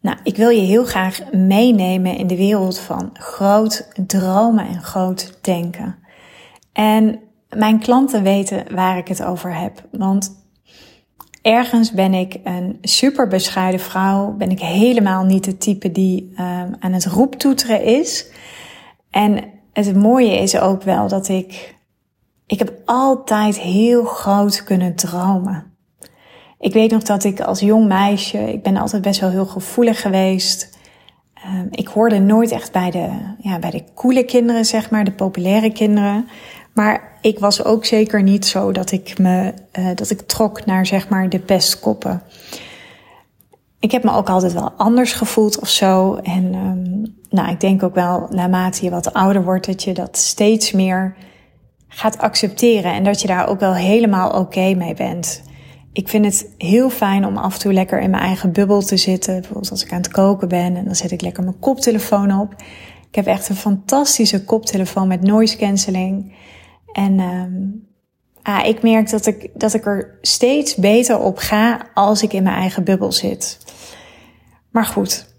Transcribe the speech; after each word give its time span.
Nou, 0.00 0.16
ik 0.22 0.36
wil 0.36 0.48
je 0.48 0.60
heel 0.60 0.84
graag 0.84 1.32
meenemen 1.32 2.16
in 2.16 2.26
de 2.26 2.36
wereld 2.36 2.78
van 2.78 3.10
groot 3.12 3.88
dromen 4.06 4.66
en 4.66 4.82
groot 4.82 5.38
denken. 5.40 5.98
En 6.72 7.20
mijn 7.48 7.78
klanten 7.78 8.22
weten 8.22 8.74
waar 8.74 8.98
ik 8.98 9.08
het 9.08 9.22
over 9.22 9.54
heb. 9.54 9.86
Want 9.90 10.44
ergens 11.42 11.92
ben 11.92 12.14
ik 12.14 12.38
een 12.44 12.78
super 12.80 13.28
bescheiden 13.28 13.80
vrouw. 13.80 14.32
Ben 14.32 14.50
ik 14.50 14.60
helemaal 14.60 15.24
niet 15.24 15.44
de 15.44 15.56
type 15.56 15.92
die 15.92 16.32
um, 16.32 16.76
aan 16.78 16.92
het 16.92 17.06
roeptoeteren 17.06 17.82
is. 17.82 18.30
En 19.10 19.44
het 19.72 19.96
mooie 19.96 20.38
is 20.38 20.58
ook 20.58 20.82
wel 20.82 21.08
dat 21.08 21.28
ik. 21.28 21.78
Ik 22.46 22.58
heb 22.58 22.72
altijd 22.84 23.58
heel 23.58 24.04
groot 24.04 24.64
kunnen 24.64 24.94
dromen. 24.94 25.69
Ik 26.60 26.72
weet 26.72 26.90
nog 26.90 27.02
dat 27.02 27.24
ik 27.24 27.40
als 27.40 27.60
jong 27.60 27.86
meisje, 27.86 28.52
ik 28.52 28.62
ben 28.62 28.76
altijd 28.76 29.02
best 29.02 29.20
wel 29.20 29.30
heel 29.30 29.46
gevoelig 29.46 30.00
geweest. 30.00 30.78
Um, 31.46 31.68
ik 31.70 31.88
hoorde 31.88 32.18
nooit 32.18 32.50
echt 32.50 32.72
bij 32.72 32.90
de, 32.90 33.08
ja, 33.38 33.58
bij 33.58 33.70
de 33.70 33.84
coole 33.94 34.24
kinderen, 34.24 34.64
zeg 34.64 34.90
maar, 34.90 35.04
de 35.04 35.12
populaire 35.12 35.72
kinderen. 35.72 36.28
Maar 36.72 37.18
ik 37.20 37.38
was 37.38 37.64
ook 37.64 37.84
zeker 37.84 38.22
niet 38.22 38.46
zo 38.46 38.72
dat 38.72 38.92
ik 38.92 39.18
me, 39.18 39.52
uh, 39.78 39.86
dat 39.94 40.10
ik 40.10 40.20
trok 40.20 40.64
naar, 40.66 40.86
zeg 40.86 41.08
maar, 41.08 41.28
de 41.28 41.38
pestkoppen. 41.38 42.22
Ik 43.78 43.90
heb 43.90 44.04
me 44.04 44.12
ook 44.12 44.28
altijd 44.28 44.52
wel 44.52 44.70
anders 44.76 45.12
gevoeld 45.12 45.60
of 45.60 45.68
zo. 45.68 46.14
En 46.14 46.54
um, 46.54 47.14
nou, 47.30 47.50
ik 47.50 47.60
denk 47.60 47.82
ook 47.82 47.94
wel, 47.94 48.26
naarmate 48.30 48.84
je 48.84 48.90
wat 48.90 49.12
ouder 49.12 49.44
wordt, 49.44 49.66
dat 49.66 49.82
je 49.82 49.94
dat 49.94 50.16
steeds 50.16 50.72
meer 50.72 51.16
gaat 51.88 52.18
accepteren. 52.18 52.92
En 52.92 53.04
dat 53.04 53.20
je 53.20 53.26
daar 53.26 53.48
ook 53.48 53.60
wel 53.60 53.74
helemaal 53.74 54.30
oké 54.30 54.74
mee 54.74 54.94
bent 54.94 55.48
ik 55.92 56.08
vind 56.08 56.24
het 56.24 56.48
heel 56.58 56.90
fijn 56.90 57.26
om 57.26 57.36
af 57.36 57.54
en 57.54 57.60
toe 57.60 57.72
lekker 57.72 58.00
in 58.00 58.10
mijn 58.10 58.22
eigen 58.22 58.52
bubbel 58.52 58.82
te 58.82 58.96
zitten. 58.96 59.34
Bijvoorbeeld 59.34 59.70
als 59.70 59.84
ik 59.84 59.92
aan 59.92 60.00
het 60.00 60.10
koken 60.10 60.48
ben 60.48 60.76
en 60.76 60.84
dan 60.84 60.96
zet 60.96 61.10
ik 61.10 61.20
lekker 61.20 61.42
mijn 61.42 61.58
koptelefoon 61.58 62.40
op. 62.40 62.54
Ik 63.08 63.14
heb 63.14 63.26
echt 63.26 63.48
een 63.48 63.56
fantastische 63.56 64.44
koptelefoon 64.44 65.08
met 65.08 65.22
noise 65.22 65.56
cancelling. 65.56 66.34
En 66.92 67.20
um, 67.20 67.88
ah, 68.42 68.66
ik 68.66 68.82
merk 68.82 69.10
dat 69.10 69.26
ik, 69.26 69.50
dat 69.54 69.74
ik 69.74 69.86
er 69.86 70.18
steeds 70.20 70.74
beter 70.74 71.18
op 71.18 71.38
ga 71.38 71.86
als 71.94 72.22
ik 72.22 72.32
in 72.32 72.42
mijn 72.42 72.56
eigen 72.56 72.84
bubbel 72.84 73.12
zit. 73.12 73.58
Maar 74.70 74.84
goed, 74.84 75.29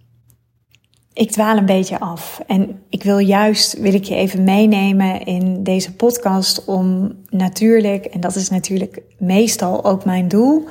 ik 1.13 1.31
dwaal 1.31 1.57
een 1.57 1.65
beetje 1.65 1.99
af. 1.99 2.41
En 2.47 2.83
ik 2.89 3.03
wil 3.03 3.17
juist, 3.17 3.79
wil 3.79 3.93
ik 3.93 4.03
je 4.03 4.15
even 4.15 4.43
meenemen 4.43 5.23
in 5.23 5.63
deze 5.63 5.95
podcast 5.95 6.65
om 6.65 7.15
natuurlijk, 7.29 8.05
en 8.05 8.19
dat 8.19 8.35
is 8.35 8.49
natuurlijk 8.49 9.01
meestal 9.17 9.85
ook 9.85 10.05
mijn 10.05 10.27
doel, 10.27 10.67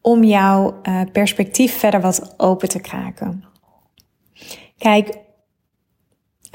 om 0.00 0.24
jouw 0.24 0.80
uh, 0.82 1.00
perspectief 1.12 1.78
verder 1.78 2.00
wat 2.00 2.34
open 2.36 2.68
te 2.68 2.80
kraken. 2.80 3.44
Kijk, 4.78 5.18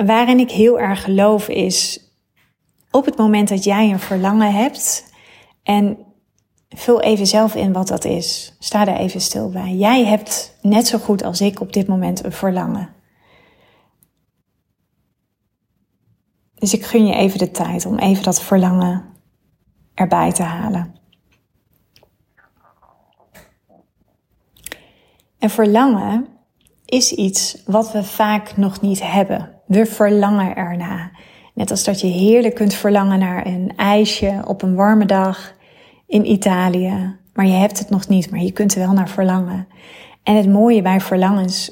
waarin 0.05 0.39
ik 0.39 0.51
heel 0.51 0.79
erg 0.79 1.03
geloof 1.03 1.47
is, 1.47 2.05
op 2.91 3.05
het 3.05 3.17
moment 3.17 3.49
dat 3.49 3.63
jij 3.63 3.89
een 3.89 3.99
verlangen 3.99 4.53
hebt 4.53 5.05
en 5.63 5.97
vul 6.69 7.01
even 7.01 7.27
zelf 7.27 7.55
in 7.55 7.73
wat 7.73 7.87
dat 7.87 8.05
is. 8.05 8.55
Sta 8.59 8.85
daar 8.85 8.97
even 8.97 9.21
stil 9.21 9.49
bij. 9.49 9.73
Jij 9.73 10.05
hebt 10.05 10.57
net 10.61 10.87
zo 10.87 10.97
goed 10.97 11.23
als 11.23 11.41
ik 11.41 11.61
op 11.61 11.73
dit 11.73 11.87
moment 11.87 12.23
een 12.23 12.31
verlangen. 12.31 12.89
Dus 16.59 16.73
ik 16.73 16.85
gun 16.85 17.07
je 17.07 17.13
even 17.13 17.39
de 17.39 17.51
tijd 17.51 17.85
om 17.85 17.97
even 17.97 18.23
dat 18.23 18.41
verlangen 18.41 19.05
erbij 19.93 20.31
te 20.31 20.43
halen. 20.43 20.95
En 25.39 25.49
verlangen 25.49 26.27
is 26.85 27.11
iets 27.11 27.63
wat 27.65 27.91
we 27.91 28.03
vaak 28.03 28.57
nog 28.57 28.81
niet 28.81 29.01
hebben. 29.03 29.51
We 29.65 29.85
verlangen 29.85 30.55
erna. 30.55 31.11
Net 31.53 31.71
als 31.71 31.83
dat 31.83 32.01
je 32.01 32.07
heerlijk 32.07 32.55
kunt 32.55 32.73
verlangen 32.73 33.19
naar 33.19 33.45
een 33.45 33.73
ijsje 33.75 34.41
op 34.45 34.61
een 34.61 34.75
warme 34.75 35.05
dag 35.05 35.53
in 36.07 36.31
Italië. 36.31 37.15
Maar 37.33 37.45
je 37.45 37.53
hebt 37.53 37.79
het 37.79 37.89
nog 37.89 38.07
niet, 38.07 38.31
maar 38.31 38.39
je 38.39 38.51
kunt 38.51 38.73
er 38.73 38.79
wel 38.79 38.93
naar 38.93 39.09
verlangen. 39.09 39.67
En 40.23 40.35
het 40.35 40.49
mooie 40.49 40.81
bij 40.81 41.01
verlangens 41.01 41.71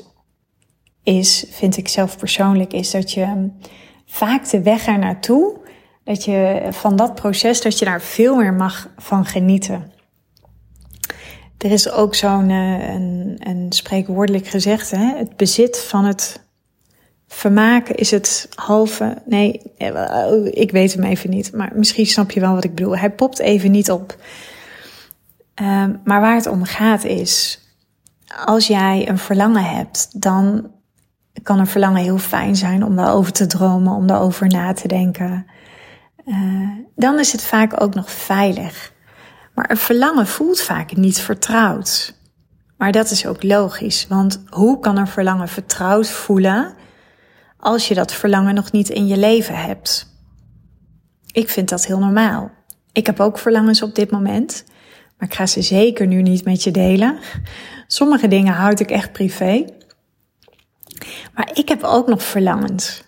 is, 1.03 1.45
vind 1.49 1.77
ik 1.77 1.87
zelf 1.87 2.17
persoonlijk, 2.17 2.73
is 2.73 2.91
dat 2.91 3.11
je 3.11 3.49
vaak 4.15 4.49
de 4.49 4.61
weg 4.61 4.87
er 4.87 4.99
naartoe, 4.99 5.57
dat 6.03 6.23
je 6.23 6.67
van 6.69 6.95
dat 6.95 7.15
proces, 7.15 7.61
dat 7.61 7.79
je 7.79 7.85
daar 7.85 8.01
veel 8.01 8.35
meer 8.35 8.53
mag 8.53 8.89
van 8.97 9.25
genieten. 9.25 9.91
Er 11.57 11.71
is 11.71 11.91
ook 11.91 12.15
zo'n 12.15 12.49
uh, 12.49 12.93
een, 12.93 13.35
een 13.39 13.71
spreekwoordelijk 13.71 14.47
gezegd, 14.47 14.91
hè? 14.91 15.17
het 15.17 15.37
bezit 15.37 15.79
van 15.79 16.05
het 16.05 16.43
vermaken 17.27 17.95
is 17.95 18.11
het 18.11 18.49
halve. 18.55 19.17
Nee, 19.25 19.61
eh, 19.77 20.45
ik 20.45 20.71
weet 20.71 20.93
hem 20.93 21.03
even 21.03 21.29
niet, 21.29 21.53
maar 21.53 21.71
misschien 21.75 22.05
snap 22.05 22.31
je 22.31 22.39
wel 22.39 22.53
wat 22.53 22.63
ik 22.63 22.75
bedoel. 22.75 22.97
Hij 22.97 23.11
popt 23.11 23.39
even 23.39 23.71
niet 23.71 23.91
op. 23.91 24.17
Um, 25.61 26.01
maar 26.03 26.21
waar 26.21 26.35
het 26.35 26.47
om 26.47 26.63
gaat 26.63 27.03
is, 27.03 27.61
als 28.45 28.67
jij 28.67 29.09
een 29.09 29.17
verlangen 29.17 29.63
hebt, 29.63 30.21
dan 30.21 30.71
kan 31.43 31.59
een 31.59 31.67
verlangen 31.67 32.01
heel 32.01 32.17
fijn 32.17 32.55
zijn 32.55 32.83
om 32.83 32.95
daarover 32.95 33.31
te 33.31 33.45
dromen, 33.45 33.93
om 33.93 34.07
daarover 34.07 34.47
na 34.47 34.73
te 34.73 34.87
denken. 34.87 35.45
Uh, 36.25 36.69
dan 36.95 37.19
is 37.19 37.31
het 37.31 37.43
vaak 37.43 37.81
ook 37.81 37.93
nog 37.93 38.11
veilig. 38.11 38.93
Maar 39.55 39.69
een 39.69 39.77
verlangen 39.77 40.27
voelt 40.27 40.61
vaak 40.61 40.95
niet 40.95 41.19
vertrouwd. 41.19 42.15
Maar 42.77 42.91
dat 42.91 43.11
is 43.11 43.25
ook 43.25 43.43
logisch, 43.43 44.07
want 44.07 44.43
hoe 44.49 44.79
kan 44.79 44.97
een 44.97 45.07
verlangen 45.07 45.47
vertrouwd 45.47 46.09
voelen 46.09 46.73
als 47.57 47.87
je 47.87 47.93
dat 47.93 48.13
verlangen 48.13 48.55
nog 48.55 48.71
niet 48.71 48.89
in 48.89 49.07
je 49.07 49.17
leven 49.17 49.55
hebt? 49.55 50.13
Ik 51.31 51.49
vind 51.49 51.69
dat 51.69 51.85
heel 51.85 51.99
normaal. 51.99 52.51
Ik 52.91 53.05
heb 53.05 53.19
ook 53.19 53.37
verlangens 53.37 53.81
op 53.81 53.95
dit 53.95 54.11
moment, 54.11 54.63
maar 55.17 55.27
ik 55.27 55.35
ga 55.35 55.45
ze 55.45 55.61
zeker 55.61 56.07
nu 56.07 56.21
niet 56.21 56.45
met 56.45 56.63
je 56.63 56.71
delen. 56.71 57.19
Sommige 57.87 58.27
dingen 58.27 58.53
houd 58.53 58.79
ik 58.79 58.91
echt 58.91 59.11
privé. 59.11 59.65
Maar 61.33 61.49
ik 61.53 61.69
heb 61.69 61.83
ook 61.83 62.07
nog 62.07 62.23
verlangens. 62.23 63.03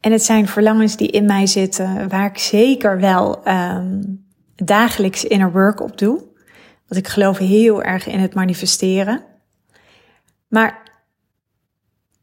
En 0.00 0.12
het 0.12 0.22
zijn 0.22 0.48
verlangens 0.48 0.96
die 0.96 1.08
in 1.08 1.24
mij 1.24 1.46
zitten, 1.46 2.08
waar 2.08 2.26
ik 2.26 2.38
zeker 2.38 3.00
wel 3.00 3.48
um, 3.48 4.24
dagelijks 4.54 5.24
inner 5.24 5.52
work 5.52 5.80
op 5.80 5.98
doe. 5.98 6.24
Want 6.88 7.00
ik 7.00 7.08
geloof 7.08 7.38
heel 7.38 7.82
erg 7.82 8.06
in 8.06 8.18
het 8.18 8.34
manifesteren. 8.34 9.24
Maar 10.48 10.82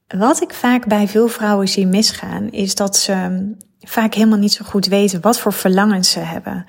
wat 0.07 0.41
ik 0.41 0.53
vaak 0.53 0.87
bij 0.87 1.07
veel 1.07 1.27
vrouwen 1.27 1.67
zie 1.67 1.87
misgaan, 1.87 2.51
is 2.51 2.75
dat 2.75 2.97
ze 2.97 3.51
vaak 3.79 4.13
helemaal 4.13 4.37
niet 4.37 4.53
zo 4.53 4.65
goed 4.65 4.85
weten 4.85 5.21
wat 5.21 5.39
voor 5.39 5.53
verlangens 5.53 6.11
ze 6.11 6.19
hebben. 6.19 6.65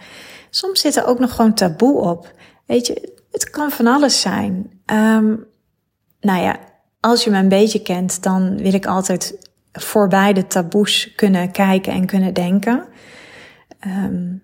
Soms 0.51 0.81
zit 0.81 0.97
er 0.97 1.07
ook 1.07 1.19
nog 1.19 1.35
gewoon 1.35 1.55
taboe 1.55 2.01
op. 2.01 2.33
Weet 2.67 2.87
je, 2.87 3.13
het 3.31 3.51
kan 3.51 3.71
van 3.71 3.87
alles 3.87 4.21
zijn. 4.21 4.83
Um, 4.87 5.47
nou 6.21 6.43
ja, 6.43 6.59
als 7.05 7.25
je 7.25 7.31
me 7.31 7.39
een 7.39 7.49
beetje 7.49 7.83
kent, 7.83 8.23
dan 8.23 8.57
wil 8.57 8.75
ik 8.75 8.87
altijd 8.87 9.49
voorbij 9.73 10.33
de 10.33 10.47
taboes 10.47 11.15
kunnen 11.15 11.51
kijken 11.51 11.93
en 11.93 12.07
kunnen 12.07 12.35
denken. 12.35 12.85
Um, 13.87 14.43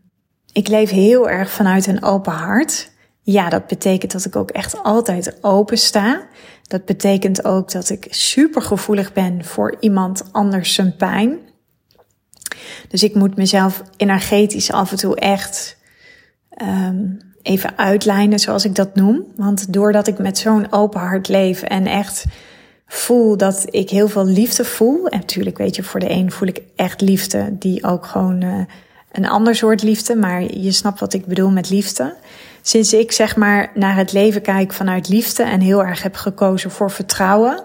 ik 0.52 0.68
leef 0.68 0.90
heel 0.90 1.28
erg 1.28 1.50
vanuit 1.50 1.86
een 1.86 2.02
open 2.02 2.32
hart. 2.32 2.90
Ja, 3.22 3.48
dat 3.48 3.66
betekent 3.66 4.12
dat 4.12 4.24
ik 4.24 4.36
ook 4.36 4.50
echt 4.50 4.82
altijd 4.82 5.38
open 5.40 5.78
sta. 5.78 6.26
Dat 6.62 6.84
betekent 6.84 7.44
ook 7.44 7.72
dat 7.72 7.90
ik 7.90 8.06
super 8.10 8.62
gevoelig 8.62 9.12
ben 9.12 9.44
voor 9.44 9.76
iemand 9.80 10.24
anders 10.32 10.74
zijn 10.74 10.96
pijn. 10.96 11.38
Dus 12.88 13.02
ik 13.02 13.14
moet 13.14 13.36
mezelf 13.36 13.82
energetisch 13.96 14.72
af 14.72 14.90
en 14.90 14.96
toe 14.96 15.16
echt 15.16 15.76
um, 16.62 17.18
even 17.42 17.78
uitlijnen, 17.78 18.38
zoals 18.38 18.64
ik 18.64 18.74
dat 18.74 18.94
noem. 18.94 19.24
Want 19.36 19.72
doordat 19.72 20.06
ik 20.06 20.18
met 20.18 20.38
zo'n 20.38 20.72
open 20.72 21.00
hart 21.00 21.28
leef 21.28 21.62
en 21.62 21.86
echt 21.86 22.24
voel 23.10 23.36
dat 23.36 23.66
ik 23.70 23.90
heel 23.90 24.08
veel 24.08 24.26
liefde 24.26 24.64
voel. 24.64 25.06
En 25.06 25.18
natuurlijk, 25.18 25.58
weet 25.58 25.76
je, 25.76 25.82
voor 25.82 26.00
de 26.00 26.10
een 26.10 26.30
voel 26.32 26.48
ik 26.48 26.62
echt 26.76 27.00
liefde, 27.00 27.58
die 27.58 27.84
ook 27.84 28.06
gewoon 28.06 28.42
uh, 28.42 28.54
een 29.12 29.28
ander 29.28 29.54
soort 29.54 29.82
liefde. 29.82 30.16
Maar 30.16 30.42
je 30.42 30.72
snapt 30.72 31.00
wat 31.00 31.12
ik 31.12 31.26
bedoel 31.26 31.50
met 31.50 31.70
liefde. 31.70 32.14
Sinds 32.62 32.92
ik 32.92 33.12
zeg 33.12 33.36
maar 33.36 33.70
naar 33.74 33.96
het 33.96 34.12
leven 34.12 34.42
kijk 34.42 34.72
vanuit 34.72 35.08
liefde 35.08 35.42
en 35.42 35.60
heel 35.60 35.84
erg 35.84 36.02
heb 36.02 36.14
gekozen 36.14 36.70
voor 36.70 36.90
vertrouwen. 36.90 37.62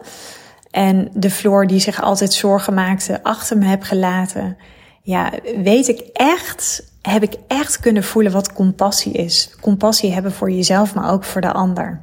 en 0.72 1.10
de 1.14 1.30
Floor 1.30 1.68
die 1.68 1.80
zich 1.80 2.02
altijd 2.02 2.34
zorgen 2.34 2.74
maakte 2.74 3.24
achter 3.24 3.58
me 3.58 3.66
heb 3.66 3.84
gelaten. 3.84 4.58
Ja, 5.02 5.32
weet 5.64 5.88
ik 5.88 6.00
echt, 6.14 6.92
heb 7.02 7.24
ik 7.24 7.34
echt 7.48 7.80
kunnen 7.80 8.04
voelen 8.04 8.32
wat 8.32 8.54
compassie 8.54 9.14
is. 9.14 9.56
Compassie 9.62 10.14
hebben 10.14 10.32
voor 10.32 10.52
jezelf, 10.52 10.96
maar 10.96 11.12
ook 11.12 11.24
voor 11.24 11.42
de 11.42 11.52
ander. 11.52 12.02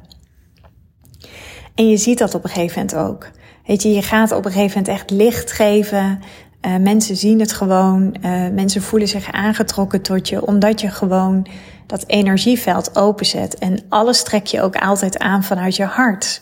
En 1.75 1.89
je 1.89 1.97
ziet 1.97 2.17
dat 2.17 2.35
op 2.35 2.43
een 2.43 2.49
gegeven 2.49 2.85
moment 2.85 3.09
ook. 3.09 3.31
Weet 3.65 3.81
je, 3.81 3.93
je 3.93 4.01
gaat 4.01 4.31
op 4.31 4.45
een 4.45 4.51
gegeven 4.51 4.77
moment 4.77 4.99
echt 4.99 5.09
licht 5.09 5.51
geven. 5.51 6.21
Uh, 6.61 6.75
mensen 6.77 7.15
zien 7.15 7.39
het 7.39 7.53
gewoon. 7.53 8.15
Uh, 8.25 8.47
mensen 8.49 8.81
voelen 8.81 9.07
zich 9.07 9.31
aangetrokken 9.31 10.01
tot 10.01 10.29
je, 10.29 10.45
omdat 10.45 10.81
je 10.81 10.89
gewoon 10.89 11.47
dat 11.87 12.03
energieveld 12.07 12.95
openzet. 12.95 13.57
En 13.57 13.79
alles 13.89 14.23
trek 14.23 14.45
je 14.45 14.61
ook 14.61 14.75
altijd 14.75 15.19
aan 15.19 15.43
vanuit 15.43 15.75
je 15.75 15.85
hart. 15.85 16.41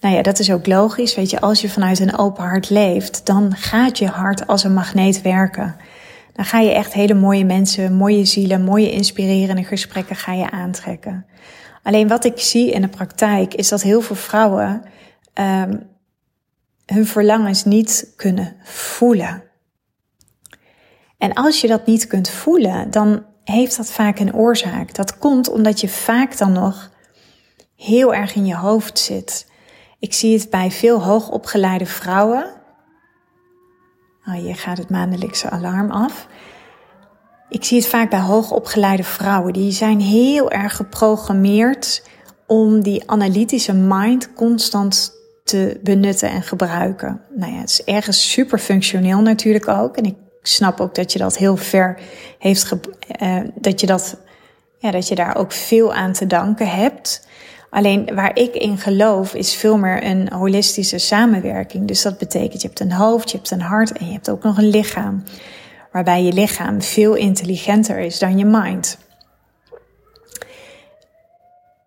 Nou 0.00 0.14
ja, 0.14 0.22
dat 0.22 0.38
is 0.38 0.52
ook 0.52 0.66
logisch. 0.66 1.14
Weet 1.14 1.30
je, 1.30 1.40
als 1.40 1.60
je 1.60 1.68
vanuit 1.68 2.00
een 2.00 2.18
open 2.18 2.44
hart 2.44 2.70
leeft, 2.70 3.26
dan 3.26 3.56
gaat 3.56 3.98
je 3.98 4.06
hart 4.06 4.46
als 4.46 4.64
een 4.64 4.74
magneet 4.74 5.22
werken. 5.22 5.76
Dan 6.32 6.44
ga 6.44 6.60
je 6.60 6.72
echt 6.72 6.92
hele 6.92 7.14
mooie 7.14 7.44
mensen, 7.44 7.94
mooie 7.94 8.24
zielen, 8.24 8.64
mooie 8.64 8.90
inspirerende 8.90 9.64
gesprekken 9.64 10.16
ga 10.16 10.32
je 10.32 10.50
aantrekken. 10.50 11.26
Alleen 11.82 12.08
wat 12.08 12.24
ik 12.24 12.40
zie 12.40 12.70
in 12.70 12.80
de 12.80 12.88
praktijk 12.88 13.54
is 13.54 13.68
dat 13.68 13.82
heel 13.82 14.00
veel 14.00 14.16
vrouwen 14.16 14.82
um, 15.34 15.90
hun 16.86 17.06
verlangens 17.06 17.64
niet 17.64 18.12
kunnen 18.16 18.56
voelen. 18.62 19.42
En 21.18 21.32
als 21.32 21.60
je 21.60 21.68
dat 21.68 21.86
niet 21.86 22.06
kunt 22.06 22.30
voelen, 22.30 22.90
dan 22.90 23.24
heeft 23.44 23.76
dat 23.76 23.90
vaak 23.90 24.18
een 24.18 24.34
oorzaak. 24.34 24.94
Dat 24.94 25.18
komt 25.18 25.48
omdat 25.48 25.80
je 25.80 25.88
vaak 25.88 26.38
dan 26.38 26.52
nog 26.52 26.90
heel 27.76 28.14
erg 28.14 28.34
in 28.34 28.46
je 28.46 28.56
hoofd 28.56 28.98
zit. 28.98 29.50
Ik 29.98 30.12
zie 30.12 30.38
het 30.38 30.50
bij 30.50 30.70
veel 30.70 31.02
hoogopgeleide 31.02 31.86
vrouwen. 31.86 32.44
Oh, 34.26 34.34
hier 34.34 34.56
gaat 34.56 34.78
het 34.78 34.90
maandelijkse 34.90 35.50
alarm 35.50 35.90
af. 35.90 36.28
Ik 37.52 37.64
zie 37.64 37.78
het 37.78 37.88
vaak 37.88 38.10
bij 38.10 38.20
hoogopgeleide 38.20 39.04
vrouwen. 39.04 39.52
Die 39.52 39.72
zijn 39.72 40.00
heel 40.00 40.50
erg 40.50 40.76
geprogrammeerd 40.76 42.02
om 42.46 42.82
die 42.82 43.10
analytische 43.10 43.72
mind 43.72 44.32
constant 44.32 45.12
te 45.44 45.80
benutten 45.82 46.30
en 46.30 46.42
gebruiken. 46.42 47.20
Nou 47.36 47.52
ja, 47.52 47.58
het 47.58 47.68
is 47.70 47.84
ergens 47.84 48.30
super 48.30 48.58
functioneel 48.58 49.20
natuurlijk 49.20 49.68
ook. 49.68 49.96
En 49.96 50.04
ik 50.04 50.14
snap 50.42 50.80
ook 50.80 50.94
dat 50.94 51.12
je 51.12 51.18
dat 51.18 51.36
heel 51.36 51.56
ver 51.56 51.98
heeft, 52.38 52.64
ge 52.64 52.80
uh, 53.22 53.40
dat 53.54 53.80
je 53.80 53.86
dat, 53.86 54.16
ja, 54.78 54.90
dat 54.90 55.08
je 55.08 55.14
daar 55.14 55.36
ook 55.36 55.52
veel 55.52 55.94
aan 55.94 56.12
te 56.12 56.26
danken 56.26 56.68
hebt. 56.68 57.28
Alleen 57.70 58.14
waar 58.14 58.36
ik 58.38 58.54
in 58.54 58.78
geloof 58.78 59.34
is 59.34 59.54
veel 59.54 59.78
meer 59.78 60.04
een 60.04 60.32
holistische 60.32 60.98
samenwerking. 60.98 61.88
Dus 61.88 62.02
dat 62.02 62.18
betekent 62.18 62.62
je 62.62 62.68
hebt 62.68 62.80
een 62.80 62.92
hoofd, 62.92 63.30
je 63.30 63.36
hebt 63.36 63.50
een 63.50 63.60
hart 63.60 63.92
en 63.92 64.06
je 64.06 64.12
hebt 64.12 64.30
ook 64.30 64.42
nog 64.42 64.58
een 64.58 64.68
lichaam. 64.68 65.22
Waarbij 65.92 66.22
je 66.22 66.32
lichaam 66.32 66.82
veel 66.82 67.14
intelligenter 67.14 67.98
is 67.98 68.18
dan 68.18 68.38
je 68.38 68.44
mind. 68.44 68.98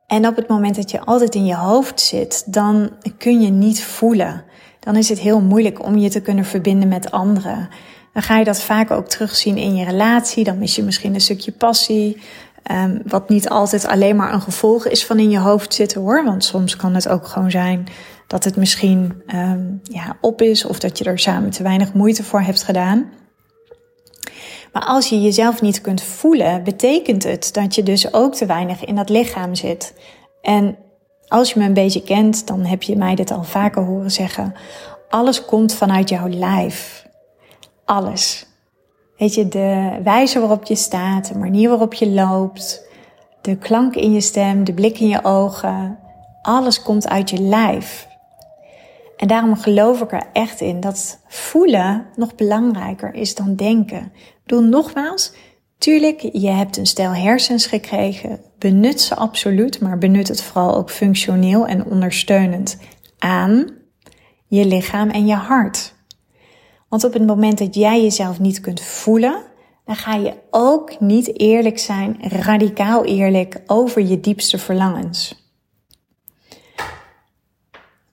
En 0.08 0.28
op 0.28 0.36
het 0.36 0.48
moment 0.48 0.76
dat 0.76 0.92
je 0.92 1.00
altijd 1.00 1.36
in 1.36 1.46
je 1.46 1.56
hoofd 1.56 2.00
zit, 2.00 2.54
dan 2.54 2.90
kun 3.18 3.42
je 3.42 3.50
niet 3.50 3.84
voelen. 3.84 4.44
Dan 4.80 4.96
is 4.96 5.10
het 5.10 5.20
heel 5.20 5.42
moeilijk 5.42 5.84
om 5.84 5.98
je 5.98 6.10
te 6.10 6.22
kunnen 6.22 6.46
verbinden 6.46 6.88
met 6.88 7.12
anderen. 7.12 7.70
Dan 8.14 8.24
ga 8.24 8.38
je 8.38 8.46
dat 8.46 8.62
vaak 8.62 8.92
ook 8.92 9.08
terugzien 9.08 9.58
in 9.58 9.76
je 9.76 9.86
relatie. 9.86 10.44
Dan 10.44 10.58
mis 10.58 10.76
je 10.76 10.84
misschien 10.84 11.14
een 11.14 11.22
stukje 11.22 11.52
passie. 11.52 12.22
Um, 12.72 13.02
wat 13.06 13.30
niet 13.30 13.50
altijd 13.50 13.88
alleen 13.88 14.16
maar 14.16 14.34
een 14.34 14.42
gevolg 14.42 14.88
is 14.88 15.06
van 15.06 15.20
in 15.20 15.30
je 15.30 15.40
hoofd 15.40 15.74
zitten 15.74 16.02
hoor. 16.02 16.24
Want 16.24 16.44
soms 16.44 16.76
kan 16.76 16.96
het 16.96 17.08
ook 17.08 17.28
gewoon 17.28 17.52
zijn 17.52 17.88
dat 18.28 18.44
het 18.44 18.56
misschien 18.56 19.22
um, 19.36 19.80
ja, 19.84 20.18
op 20.22 20.42
is 20.42 20.66
of 20.66 20.80
dat 20.80 20.98
je 20.98 21.04
er 21.04 21.20
samen 21.20 21.50
te 21.50 21.64
weinig 21.64 21.94
moeite 21.94 22.24
voor 22.24 22.42
hebt 22.42 22.64
gedaan. 22.64 23.10
Maar 24.76 24.86
als 24.86 25.10
je 25.10 25.22
jezelf 25.22 25.62
niet 25.62 25.82
kunt 25.82 26.02
voelen, 26.02 26.64
betekent 26.64 27.24
het 27.24 27.54
dat 27.54 27.76
je 27.76 27.84
dus 27.84 28.14
ook 28.14 28.36
te 28.36 28.46
weinig 28.46 28.86
in 28.86 28.96
dat 28.96 29.10
lichaam 29.10 29.56
zit. 29.56 29.94
En 30.42 30.78
als 31.28 31.54
je 31.54 31.60
me 31.60 31.66
een 31.66 31.74
beetje 31.74 32.04
kent, 32.04 32.48
dan 32.48 32.66
heb 32.66 32.84
je 32.84 32.96
mij 32.96 33.16
dit 33.16 33.32
al 33.32 33.44
vaker 33.44 33.84
horen 33.84 34.12
zeggen. 34.12 34.54
Alles 35.10 35.46
komt 35.46 35.74
vanuit 35.74 36.10
jouw 36.10 36.28
lijf. 36.28 37.08
Alles. 37.86 38.48
Weet 39.18 39.34
je, 39.34 39.48
de 39.48 40.00
wijze 40.04 40.40
waarop 40.40 40.64
je 40.64 40.76
staat, 40.76 41.28
de 41.28 41.38
manier 41.38 41.70
waarop 41.70 41.94
je 41.94 42.10
loopt, 42.10 42.88
de 43.42 43.58
klank 43.58 43.96
in 43.96 44.14
je 44.14 44.22
stem, 44.22 44.64
de 44.64 44.74
blik 44.74 45.00
in 45.00 45.08
je 45.08 45.24
ogen, 45.24 46.00
alles 46.42 46.82
komt 46.82 47.08
uit 47.08 47.30
je 47.30 47.42
lijf. 47.42 48.08
En 49.18 49.28
daarom 49.28 49.56
geloof 49.56 50.02
ik 50.02 50.12
er 50.12 50.24
echt 50.34 50.62
in 50.62 50.80
dat 50.80 51.20
voelen 51.28 52.06
nog 52.16 52.36
belangrijker 52.36 53.14
is 53.14 53.36
dan 53.36 53.56
denken. 53.56 54.12
Bedoel, 54.46 54.64
nogmaals, 54.64 55.32
tuurlijk, 55.78 56.20
je 56.22 56.50
hebt 56.50 56.78
een 56.78 56.86
stel 56.86 57.14
hersens 57.14 57.66
gekregen. 57.66 58.40
Benut 58.58 59.02
ze 59.02 59.16
absoluut, 59.16 59.82
maar 59.82 59.98
benut 59.98 60.28
het 60.28 60.44
vooral 60.44 60.76
ook 60.76 60.90
functioneel 60.90 61.68
en 61.68 61.86
ondersteunend 61.86 62.78
aan 63.18 63.70
je 64.48 64.66
lichaam 64.66 65.10
en 65.10 65.26
je 65.26 65.36
hart. 65.36 65.94
Want 66.90 67.04
op 67.04 67.14
het 67.14 67.26
moment 67.26 67.58
dat 67.58 67.76
jij 67.76 68.02
jezelf 68.02 68.40
niet 68.40 68.60
kunt 68.60 68.82
voelen, 68.82 69.44
dan 69.86 69.96
ga 69.96 70.16
je 70.16 70.34
ook 70.52 71.00
niet 71.00 71.40
eerlijk 71.40 71.80
zijn, 71.80 72.18
radicaal 72.22 73.06
eerlijk 73.06 73.62
over 73.66 74.02
je 74.02 74.20
diepste 74.20 74.58
verlangens. 74.58 75.44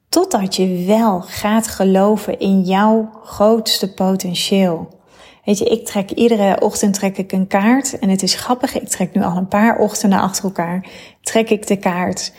Totdat 0.08 0.56
je 0.56 0.84
wel 0.86 1.20
gaat 1.20 1.68
geloven 1.68 2.38
in 2.38 2.60
jouw 2.60 3.10
grootste 3.24 3.94
potentieel. 3.94 5.00
Weet 5.44 5.58
je, 5.58 5.64
ik 5.64 5.86
trek 5.86 6.10
iedere 6.10 6.60
ochtend 6.60 6.94
trek 6.94 7.18
ik 7.18 7.32
een 7.32 7.46
kaart. 7.46 7.98
En 7.98 8.08
het 8.08 8.22
is 8.22 8.34
grappig, 8.34 8.74
ik 8.74 8.88
trek 8.88 9.14
nu 9.14 9.22
al 9.22 9.36
een 9.36 9.48
paar 9.48 9.78
ochtenden 9.78 10.20
achter 10.20 10.44
elkaar. 10.44 10.86
Trek 11.20 11.50
ik 11.50 11.66
de 11.66 11.76
kaart. 11.76 12.32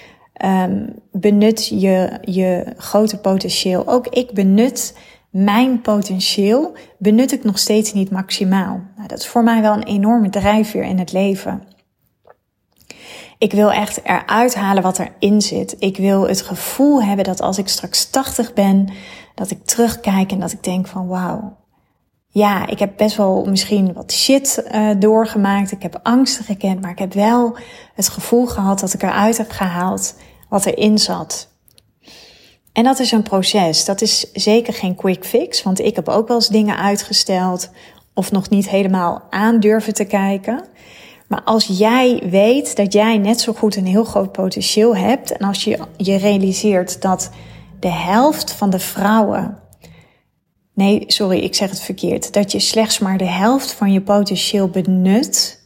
Um, 0.46 0.94
benut 1.12 1.68
je, 1.68 2.18
je 2.22 2.74
grote 2.78 3.20
potentieel. 3.20 3.88
Ook 3.88 4.08
ik 4.08 4.32
benut 4.32 4.98
mijn 5.30 5.82
potentieel. 5.82 6.76
Benut 6.98 7.32
ik 7.32 7.44
nog 7.44 7.60
steeds 7.60 7.94
niet 7.94 8.12
maximaal. 8.12 8.82
Nou, 8.96 9.08
dat 9.08 9.20
is 9.20 9.28
voor 9.28 9.44
mij 9.44 9.62
wel 9.62 9.74
een 9.74 9.84
enorme 9.84 10.30
drijfveer 10.30 10.84
in 10.84 11.00
het 11.00 11.12
leven. 11.12 11.64
Ik 13.38 13.52
wil 13.52 13.72
echt 13.72 14.04
eruit 14.04 14.56
halen 14.56 14.84
wat 14.84 15.00
erin 15.00 15.42
zit. 15.42 15.76
Ik 15.80 15.98
wil 15.98 16.28
het 16.28 16.42
gevoel 16.42 17.04
hebben 17.04 17.26
dat 17.26 17.42
als 17.42 17.58
ik 17.58 17.68
straks 17.68 18.10
80 18.10 18.54
ben, 18.54 18.90
dat 19.36 19.52
ik 19.52 19.66
terugkijk 19.66 20.32
en 20.32 20.40
dat 20.40 20.52
ik 20.52 20.64
denk 20.64 20.88
van 20.88 21.08
wauw. 21.08 21.63
Ja, 22.34 22.68
ik 22.68 22.80
heb 22.80 22.98
best 22.98 23.18
wel 23.18 23.46
misschien 23.46 23.94
wat 23.94 24.12
shit 24.12 24.64
uh, 24.72 24.90
doorgemaakt. 25.00 25.72
Ik 25.72 25.82
heb 25.82 26.00
angsten 26.04 26.46
gekend, 26.46 26.82
maar 26.82 26.92
ik 26.92 27.00
heb 27.00 27.14
wel 27.14 27.58
het 27.94 28.10
gevoel 28.10 28.46
gehad 28.46 28.80
dat 28.80 28.94
ik 28.94 29.04
eruit 29.04 29.38
heb 29.38 29.52
gehaald 29.52 30.16
wat 30.50 30.66
erin 30.66 30.98
zat. 30.98 31.48
En 32.72 32.84
dat 32.84 33.00
is 33.00 33.12
een 33.12 33.24
proces. 33.24 33.86
Dat 33.86 34.02
is 34.02 34.32
zeker 34.34 34.74
geen 34.74 34.96
quick 34.96 35.26
fix, 35.26 35.64
want 35.64 35.80
ik 35.80 35.96
heb 35.96 36.10
ook 36.10 36.28
wel 36.28 36.38
eens 36.38 36.48
dingen 36.48 36.78
uitgesteld 36.78 37.70
of 38.14 38.32
nog 38.32 38.50
niet 38.50 38.70
helemaal 38.70 39.22
aan 39.30 39.60
durven 39.60 39.94
te 39.94 40.06
kijken. 40.06 40.66
Maar 41.28 41.42
als 41.44 41.66
jij 41.66 42.24
weet 42.30 42.76
dat 42.76 42.94
jij 42.94 43.18
net 43.18 43.42
zo 43.42 43.54
goed 43.54 43.76
een 43.76 43.86
heel 43.86 44.04
groot 44.04 44.32
potentieel 44.32 44.96
hebt 44.96 45.38
en 45.38 45.48
als 45.48 45.64
je 45.64 45.80
je 45.98 46.16
realiseert 46.16 47.02
dat 47.02 47.30
de 47.80 47.92
helft 47.92 48.52
van 48.52 48.70
de 48.70 48.80
vrouwen, 48.80 49.63
nee, 50.74 51.04
sorry, 51.08 51.40
ik 51.40 51.56
zeg 51.56 51.70
het 51.70 51.82
verkeerd, 51.82 52.34
dat 52.34 52.52
je 52.52 52.60
slechts 52.60 53.00
maar 53.00 53.18
de 53.18 53.30
helft 53.30 53.74
van 53.74 53.92
je 53.92 54.02
potentieel 54.02 54.68
benut, 54.68 55.64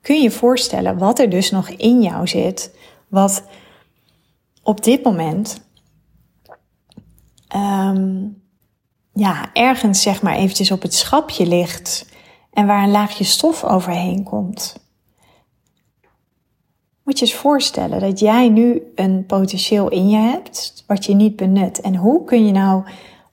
kun 0.00 0.22
je 0.22 0.30
voorstellen 0.30 0.98
wat 0.98 1.18
er 1.18 1.30
dus 1.30 1.50
nog 1.50 1.68
in 1.68 2.02
jou 2.02 2.28
zit, 2.28 2.74
wat 3.08 3.44
op 4.62 4.84
dit 4.84 5.04
moment 5.04 5.60
um, 7.56 8.42
ja, 9.12 9.50
ergens 9.52 10.02
zeg 10.02 10.22
maar 10.22 10.34
eventjes 10.34 10.70
op 10.70 10.82
het 10.82 10.94
schapje 10.94 11.46
ligt 11.46 12.08
en 12.52 12.66
waar 12.66 12.82
een 12.82 12.90
laagje 12.90 13.24
stof 13.24 13.64
overheen 13.64 14.22
komt. 14.22 14.84
Moet 17.04 17.18
je 17.18 17.26
eens 17.26 17.34
voorstellen 17.34 18.00
dat 18.00 18.18
jij 18.18 18.48
nu 18.48 18.82
een 18.94 19.26
potentieel 19.26 19.88
in 19.88 20.08
je 20.08 20.16
hebt 20.16 20.84
wat 20.86 21.04
je 21.04 21.14
niet 21.14 21.36
benut. 21.36 21.80
En 21.80 21.96
hoe 21.96 22.24
kun 22.24 22.46
je 22.46 22.52
nou 22.52 22.84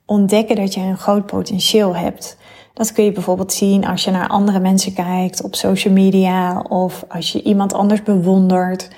ontdekken 0.06 0.56
dat 0.56 0.74
je 0.74 0.80
een 0.80 0.98
groot 0.98 1.26
potentieel 1.26 1.96
hebt? 1.96 2.36
Dat 2.74 2.92
kun 2.92 3.04
je 3.04 3.12
bijvoorbeeld 3.12 3.52
zien 3.52 3.86
als 3.86 4.04
je 4.04 4.10
naar 4.10 4.28
andere 4.28 4.60
mensen 4.60 4.92
kijkt 4.92 5.42
op 5.42 5.54
social 5.54 5.94
media 5.94 6.60
of 6.60 7.04
als 7.08 7.32
je 7.32 7.42
iemand 7.42 7.72
anders 7.72 8.02
bewondert. 8.02 8.90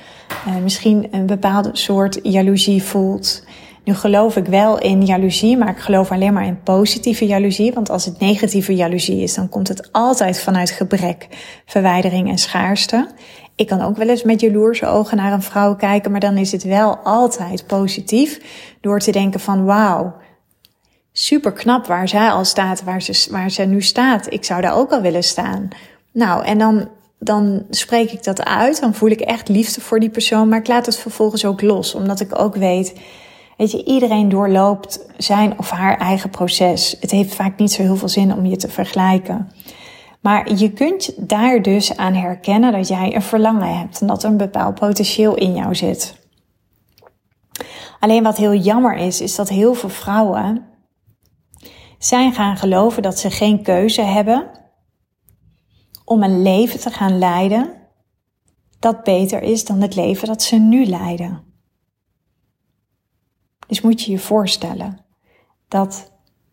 Uh, 0.48 0.56
misschien 0.56 1.08
een 1.10 1.26
bepaalde 1.26 1.70
soort 1.72 2.18
jaloezie 2.22 2.82
voelt. 2.82 3.44
Nu 3.84 3.94
geloof 3.94 4.36
ik 4.36 4.46
wel 4.46 4.78
in 4.78 5.04
jaloezie, 5.04 5.56
maar 5.56 5.68
ik 5.68 5.78
geloof 5.78 6.12
alleen 6.12 6.32
maar 6.32 6.46
in 6.46 6.62
positieve 6.62 7.26
jaloezie. 7.26 7.72
Want 7.72 7.90
als 7.90 8.04
het 8.04 8.20
negatieve 8.20 8.74
jaloezie 8.74 9.22
is, 9.22 9.34
dan 9.34 9.48
komt 9.48 9.68
het 9.68 9.92
altijd 9.92 10.40
vanuit 10.40 10.70
gebrek, 10.70 11.28
verwijdering 11.66 12.28
en 12.28 12.38
schaarste. 12.38 13.08
Ik 13.56 13.66
kan 13.66 13.80
ook 13.80 13.96
wel 13.96 14.08
eens 14.08 14.22
met 14.22 14.40
jaloerse 14.40 14.86
ogen 14.86 15.16
naar 15.16 15.32
een 15.32 15.42
vrouw 15.42 15.76
kijken, 15.76 16.10
maar 16.10 16.20
dan 16.20 16.36
is 16.36 16.52
het 16.52 16.62
wel 16.62 16.96
altijd 16.96 17.66
positief. 17.66 18.40
Door 18.80 18.98
te 18.98 19.12
denken 19.12 19.40
van 19.40 19.64
wauw, 19.64 20.14
super 21.18 21.52
knap 21.52 21.86
waar 21.86 22.08
zij 22.08 22.30
al 22.30 22.44
staat, 22.44 22.84
waar 22.84 23.02
ze, 23.02 23.26
waar 23.30 23.50
ze 23.50 23.62
nu 23.62 23.82
staat. 23.82 24.32
Ik 24.32 24.44
zou 24.44 24.60
daar 24.60 24.74
ook 24.76 24.92
al 24.92 25.00
willen 25.00 25.24
staan. 25.24 25.68
Nou, 26.12 26.44
en 26.44 26.58
dan, 26.58 26.88
dan 27.18 27.62
spreek 27.70 28.10
ik 28.10 28.24
dat 28.24 28.44
uit. 28.44 28.80
Dan 28.80 28.94
voel 28.94 29.10
ik 29.10 29.20
echt 29.20 29.48
liefde 29.48 29.80
voor 29.80 30.00
die 30.00 30.10
persoon. 30.10 30.48
Maar 30.48 30.58
ik 30.58 30.66
laat 30.66 30.86
het 30.86 30.98
vervolgens 30.98 31.44
ook 31.44 31.62
los. 31.62 31.94
Omdat 31.94 32.20
ik 32.20 32.38
ook 32.38 32.56
weet, 32.56 33.00
weet 33.56 33.70
je, 33.70 33.84
iedereen 33.84 34.28
doorloopt 34.28 35.06
zijn 35.16 35.58
of 35.58 35.70
haar 35.70 35.98
eigen 35.98 36.30
proces. 36.30 36.96
Het 37.00 37.10
heeft 37.10 37.34
vaak 37.34 37.58
niet 37.58 37.72
zo 37.72 37.82
heel 37.82 37.96
veel 37.96 38.08
zin 38.08 38.32
om 38.32 38.46
je 38.46 38.56
te 38.56 38.68
vergelijken. 38.68 39.50
Maar 40.20 40.54
je 40.54 40.72
kunt 40.72 41.28
daar 41.28 41.62
dus 41.62 41.96
aan 41.96 42.14
herkennen 42.14 42.72
dat 42.72 42.88
jij 42.88 43.14
een 43.14 43.22
verlangen 43.22 43.78
hebt 43.78 44.00
en 44.00 44.06
dat 44.06 44.22
er 44.22 44.30
een 44.30 44.36
bepaald 44.36 44.74
potentieel 44.74 45.34
in 45.34 45.54
jou 45.54 45.74
zit. 45.74 46.14
Alleen 48.00 48.22
wat 48.22 48.36
heel 48.36 48.54
jammer 48.54 48.96
is, 48.96 49.20
is 49.20 49.34
dat 49.34 49.48
heel 49.48 49.74
veel 49.74 49.88
vrouwen 49.88 50.74
zijn 52.06 52.32
gaan 52.32 52.56
geloven 52.56 53.02
dat 53.02 53.18
ze 53.18 53.30
geen 53.30 53.62
keuze 53.62 54.02
hebben 54.02 54.50
om 56.04 56.22
een 56.22 56.42
leven 56.42 56.80
te 56.80 56.90
gaan 56.90 57.18
leiden 57.18 57.74
dat 58.78 59.02
beter 59.02 59.42
is 59.42 59.64
dan 59.64 59.80
het 59.80 59.94
leven 59.94 60.28
dat 60.28 60.42
ze 60.42 60.56
nu 60.56 60.86
leiden. 60.86 61.44
Dus 63.66 63.80
moet 63.80 64.02
je 64.02 64.10
je 64.10 64.18
voorstellen 64.18 65.04
dat 65.68 66.12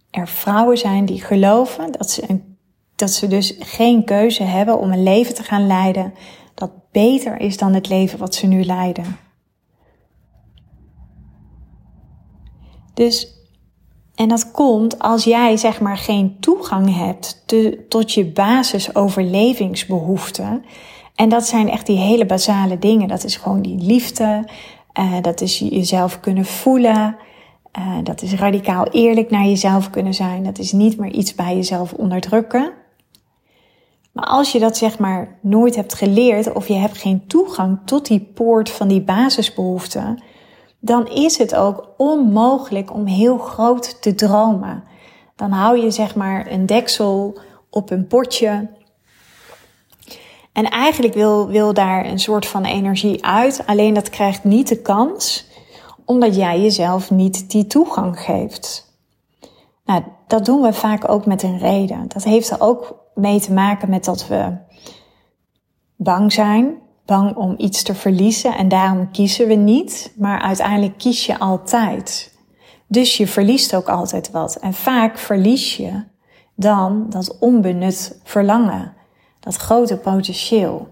er 0.09 0.27
vrouwen 0.27 0.77
zijn 0.77 1.05
die 1.05 1.21
geloven 1.21 1.91
dat 1.91 2.09
ze, 2.09 2.29
een, 2.29 2.57
dat 2.95 3.11
ze 3.11 3.27
dus 3.27 3.55
geen 3.59 4.05
keuze 4.05 4.43
hebben 4.43 4.79
om 4.79 4.91
een 4.91 5.03
leven 5.03 5.35
te 5.35 5.43
gaan 5.43 5.67
leiden 5.67 6.13
dat 6.53 6.91
beter 6.91 7.39
is 7.39 7.57
dan 7.57 7.73
het 7.73 7.89
leven 7.89 8.19
wat 8.19 8.35
ze 8.35 8.47
nu 8.47 8.63
leiden. 8.63 9.17
Dus, 12.93 13.42
en 14.15 14.27
dat 14.27 14.51
komt 14.51 14.99
als 14.99 15.23
jij 15.23 15.57
zeg 15.57 15.81
maar 15.81 15.97
geen 15.97 16.37
toegang 16.39 16.97
hebt 16.97 17.43
tot 17.89 18.11
je 18.11 18.25
basisoverlevingsbehoeften. 18.25 20.65
En 21.15 21.29
dat 21.29 21.45
zijn 21.45 21.69
echt 21.69 21.85
die 21.85 21.97
hele 21.97 22.25
basale 22.25 22.79
dingen. 22.79 23.07
Dat 23.07 23.23
is 23.23 23.35
gewoon 23.35 23.61
die 23.61 23.77
liefde, 23.77 24.43
uh, 24.99 25.13
dat 25.21 25.41
is 25.41 25.59
jezelf 25.59 26.19
kunnen 26.19 26.45
voelen. 26.45 27.15
Uh, 27.79 27.97
dat 28.03 28.21
is 28.21 28.33
radicaal 28.33 28.87
eerlijk 28.87 29.29
naar 29.29 29.45
jezelf 29.45 29.89
kunnen 29.89 30.13
zijn. 30.13 30.43
Dat 30.43 30.59
is 30.59 30.71
niet 30.71 30.97
meer 30.97 31.11
iets 31.11 31.35
bij 31.35 31.55
jezelf 31.55 31.93
onderdrukken. 31.93 32.71
Maar 34.11 34.25
als 34.25 34.51
je 34.51 34.59
dat 34.59 34.77
zeg 34.77 34.99
maar 34.99 35.39
nooit 35.41 35.75
hebt 35.75 35.93
geleerd 35.93 36.53
of 36.53 36.67
je 36.67 36.73
hebt 36.73 36.97
geen 36.97 37.27
toegang 37.27 37.79
tot 37.85 38.07
die 38.07 38.29
poort 38.33 38.69
van 38.69 38.87
die 38.87 39.01
basisbehoeften, 39.01 40.23
dan 40.85 41.07
is 41.07 41.37
het 41.37 41.55
ook 41.55 41.87
onmogelijk 41.97 42.93
om 42.93 43.05
heel 43.05 43.37
groot 43.37 44.01
te 44.01 44.15
dromen. 44.15 44.83
Dan 45.35 45.51
hou 45.51 45.77
je 45.77 45.91
zeg 45.91 46.15
maar 46.15 46.51
een 46.51 46.65
deksel 46.65 47.37
op 47.69 47.91
een 47.91 48.07
potje. 48.07 48.69
En 50.53 50.69
eigenlijk 50.69 51.13
wil, 51.13 51.47
wil 51.47 51.73
daar 51.73 52.05
een 52.05 52.19
soort 52.19 52.45
van 52.45 52.65
energie 52.65 53.25
uit, 53.25 53.63
alleen 53.65 53.93
dat 53.93 54.09
krijgt 54.09 54.43
niet 54.43 54.67
de 54.67 54.81
kans, 54.81 55.47
omdat 56.05 56.35
jij 56.35 56.61
jezelf 56.61 57.11
niet 57.11 57.49
die 57.49 57.67
toegang 57.67 58.19
geeft. 58.19 58.97
Nou, 59.85 60.03
dat 60.27 60.45
doen 60.45 60.61
we 60.61 60.73
vaak 60.73 61.09
ook 61.09 61.25
met 61.25 61.43
een 61.43 61.57
reden. 61.57 62.07
Dat 62.07 62.23
heeft 62.23 62.49
er 62.49 62.61
ook 62.61 62.95
mee 63.15 63.39
te 63.39 63.53
maken 63.53 63.89
met 63.89 64.05
dat 64.05 64.27
we 64.27 64.57
bang 65.95 66.33
zijn 66.33 66.81
bang 67.05 67.35
om 67.35 67.55
iets 67.57 67.83
te 67.83 67.95
verliezen 67.95 68.57
en 68.57 68.67
daarom 68.67 69.11
kiezen 69.11 69.47
we 69.47 69.53
niet, 69.53 70.13
maar 70.17 70.41
uiteindelijk 70.41 70.97
kies 70.97 71.25
je 71.25 71.39
altijd. 71.39 72.37
Dus 72.87 73.17
je 73.17 73.27
verliest 73.27 73.75
ook 73.75 73.89
altijd 73.89 74.31
wat. 74.31 74.55
En 74.55 74.73
vaak 74.73 75.17
verlies 75.17 75.77
je 75.77 76.03
dan 76.55 77.09
dat 77.09 77.37
onbenut 77.39 78.19
verlangen, 78.23 78.93
dat 79.39 79.55
grote 79.55 79.97
potentieel. 79.97 80.91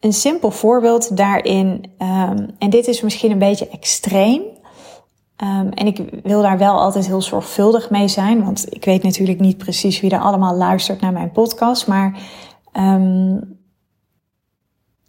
Een 0.00 0.12
simpel 0.12 0.50
voorbeeld 0.50 1.16
daarin, 1.16 1.90
um, 1.98 2.54
en 2.58 2.70
dit 2.70 2.86
is 2.86 3.00
misschien 3.00 3.30
een 3.30 3.38
beetje 3.38 3.68
extreem, 3.68 4.42
um, 5.42 5.68
en 5.68 5.86
ik 5.86 6.20
wil 6.22 6.42
daar 6.42 6.58
wel 6.58 6.80
altijd 6.80 7.06
heel 7.06 7.22
zorgvuldig 7.22 7.90
mee 7.90 8.08
zijn, 8.08 8.44
want 8.44 8.66
ik 8.74 8.84
weet 8.84 9.02
natuurlijk 9.02 9.40
niet 9.40 9.58
precies 9.58 10.00
wie 10.00 10.10
er 10.10 10.20
allemaal 10.20 10.54
luistert 10.54 11.00
naar 11.00 11.12
mijn 11.12 11.32
podcast, 11.32 11.86
maar 11.86 12.18
Um, 12.76 13.62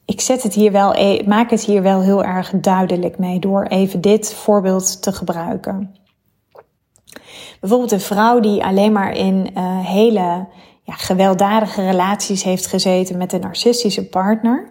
ik 0.05 0.21
zet 0.21 0.43
het 0.43 0.53
hier 0.53 0.71
wel, 0.71 0.95
e-, 0.95 1.23
maak 1.27 1.49
het 1.49 1.63
hier 1.63 1.81
wel 1.81 2.01
heel 2.01 2.23
erg 2.23 2.51
duidelijk 2.51 3.17
mee 3.17 3.39
door 3.39 3.63
even 3.63 4.01
dit 4.01 4.33
voorbeeld 4.33 5.01
te 5.01 5.11
gebruiken. 5.11 5.95
Bijvoorbeeld 7.59 7.91
een 7.91 7.99
vrouw 7.99 8.39
die 8.39 8.63
alleen 8.63 8.91
maar 8.91 9.11
in 9.11 9.49
uh, 9.57 9.85
hele 9.85 10.47
ja, 10.83 10.93
gewelddadige 10.93 11.81
relaties 11.81 12.43
heeft 12.43 12.67
gezeten 12.67 13.17
met 13.17 13.33
een 13.33 13.41
narcistische 13.41 14.09
partner. 14.09 14.69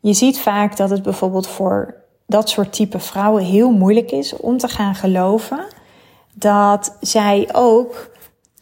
Je 0.00 0.12
ziet 0.12 0.38
vaak 0.38 0.76
dat 0.76 0.90
het 0.90 1.02
bijvoorbeeld 1.02 1.46
voor 1.46 1.94
dat 2.26 2.48
soort 2.48 2.72
type 2.72 2.98
vrouwen 2.98 3.44
heel 3.44 3.70
moeilijk 3.70 4.10
is 4.10 4.36
om 4.36 4.58
te 4.58 4.68
gaan 4.68 4.94
geloven 4.94 5.66
dat 6.34 6.96
zij 7.00 7.48
ook 7.52 8.10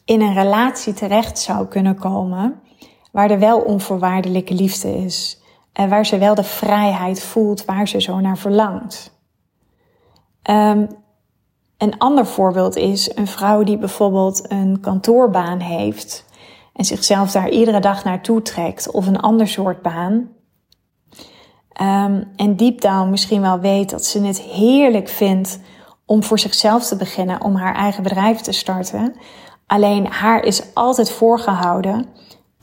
in 0.05 0.21
een 0.21 0.35
relatie 0.35 0.93
terecht 0.93 1.39
zou 1.39 1.67
kunnen 1.67 1.95
komen 1.95 2.61
waar 3.15 3.31
er 3.31 3.39
wel 3.39 3.61
onvoorwaardelijke 3.61 4.55
liefde 4.55 4.97
is. 4.97 5.41
En 5.73 5.89
waar 5.89 6.07
ze 6.07 6.19
wel 6.19 6.35
de 6.35 6.45
vrijheid 6.45 7.23
voelt 7.23 7.65
waar 7.65 7.89
ze 7.89 8.01
zo 8.01 8.21
naar 8.21 8.39
verlangt. 8.39 9.19
Um, 10.51 10.89
een 11.79 11.99
ander 11.99 12.27
voorbeeld 12.27 12.77
is 12.77 13.17
een 13.17 13.27
vrouw 13.27 13.63
die 13.63 13.79
bijvoorbeeld 13.79 14.51
een 14.51 14.81
kantoorbaan 14.81 15.59
heeft 15.59 16.25
en 16.73 16.85
zichzelf 16.85 17.33
daar 17.33 17.49
iedere 17.49 17.81
dag 17.81 18.05
naartoe 18.05 18.43
trekt 18.43 18.91
of 18.91 19.07
een 19.07 19.21
ander 19.21 19.49
soort 19.49 19.83
baan. 19.83 20.13
Um, 21.81 22.29
en 22.37 22.57
deep 22.57 22.81
down 22.81 23.11
misschien 23.11 23.41
wel 23.41 23.59
weet 23.59 23.91
dat 23.91 24.05
ze 24.05 24.23
het 24.23 24.41
heerlijk 24.41 25.09
vindt 25.09 25.61
om 26.07 26.23
voor 26.23 26.39
zichzelf 26.39 26.87
te 26.87 26.97
beginnen, 26.97 27.41
om 27.43 27.55
haar 27.55 27.75
eigen 27.75 28.03
bedrijf 28.03 28.41
te 28.41 28.53
starten. 28.53 29.15
Alleen 29.67 30.07
haar 30.07 30.43
is 30.43 30.75
altijd 30.75 31.11
voorgehouden 31.11 32.07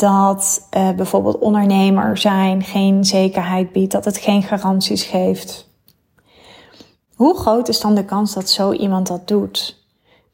dat 0.01 0.67
uh, 0.77 0.91
bijvoorbeeld 0.91 1.37
ondernemer 1.37 2.17
zijn 2.17 2.63
geen 2.63 3.05
zekerheid 3.05 3.71
biedt, 3.71 3.91
dat 3.91 4.05
het 4.05 4.17
geen 4.17 4.43
garanties 4.43 5.03
geeft. 5.03 5.69
Hoe 7.15 7.37
groot 7.37 7.67
is 7.67 7.81
dan 7.81 7.95
de 7.95 8.05
kans 8.05 8.33
dat 8.33 8.49
zo 8.49 8.71
iemand 8.71 9.07
dat 9.07 9.27
doet? 9.27 9.83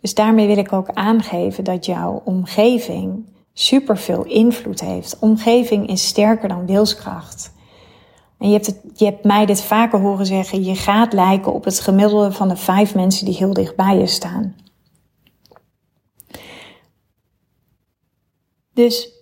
Dus 0.02 0.14
daarmee 0.14 0.48
wil 0.48 0.58
ik 0.58 0.74
ook 0.74 0.90
aangeven 0.90 1.64
dat 1.64 1.86
jouw 1.86 2.22
omgeving 2.26 3.26
superveel 3.54 4.24
invloed 4.24 4.80
heeft. 4.80 5.20
Omgeving 5.20 5.88
is 5.88 6.08
sterker 6.08 6.50
dan 6.50 6.66
wilskracht. 6.66 7.52
En 8.40 8.48
je 8.48 8.54
hebt, 8.54 8.66
het, 8.66 8.82
je 8.94 9.06
hebt 9.06 9.24
mij 9.24 9.46
dit 9.46 9.62
vaker 9.62 10.00
horen 10.00 10.26
zeggen, 10.26 10.64
je 10.64 10.76
gaat 10.76 11.14
lijken 11.14 11.54
op 11.54 11.64
het 11.64 11.80
gemiddelde 11.80 12.32
van 12.32 12.48
de 12.48 12.58
vijf 12.58 12.96
mensen 12.96 13.26
die 13.26 13.36
heel 13.36 13.54
dicht 13.54 13.76
bij 13.76 13.98
je 13.98 14.08
staan. 14.08 14.56
Dus 18.74 19.17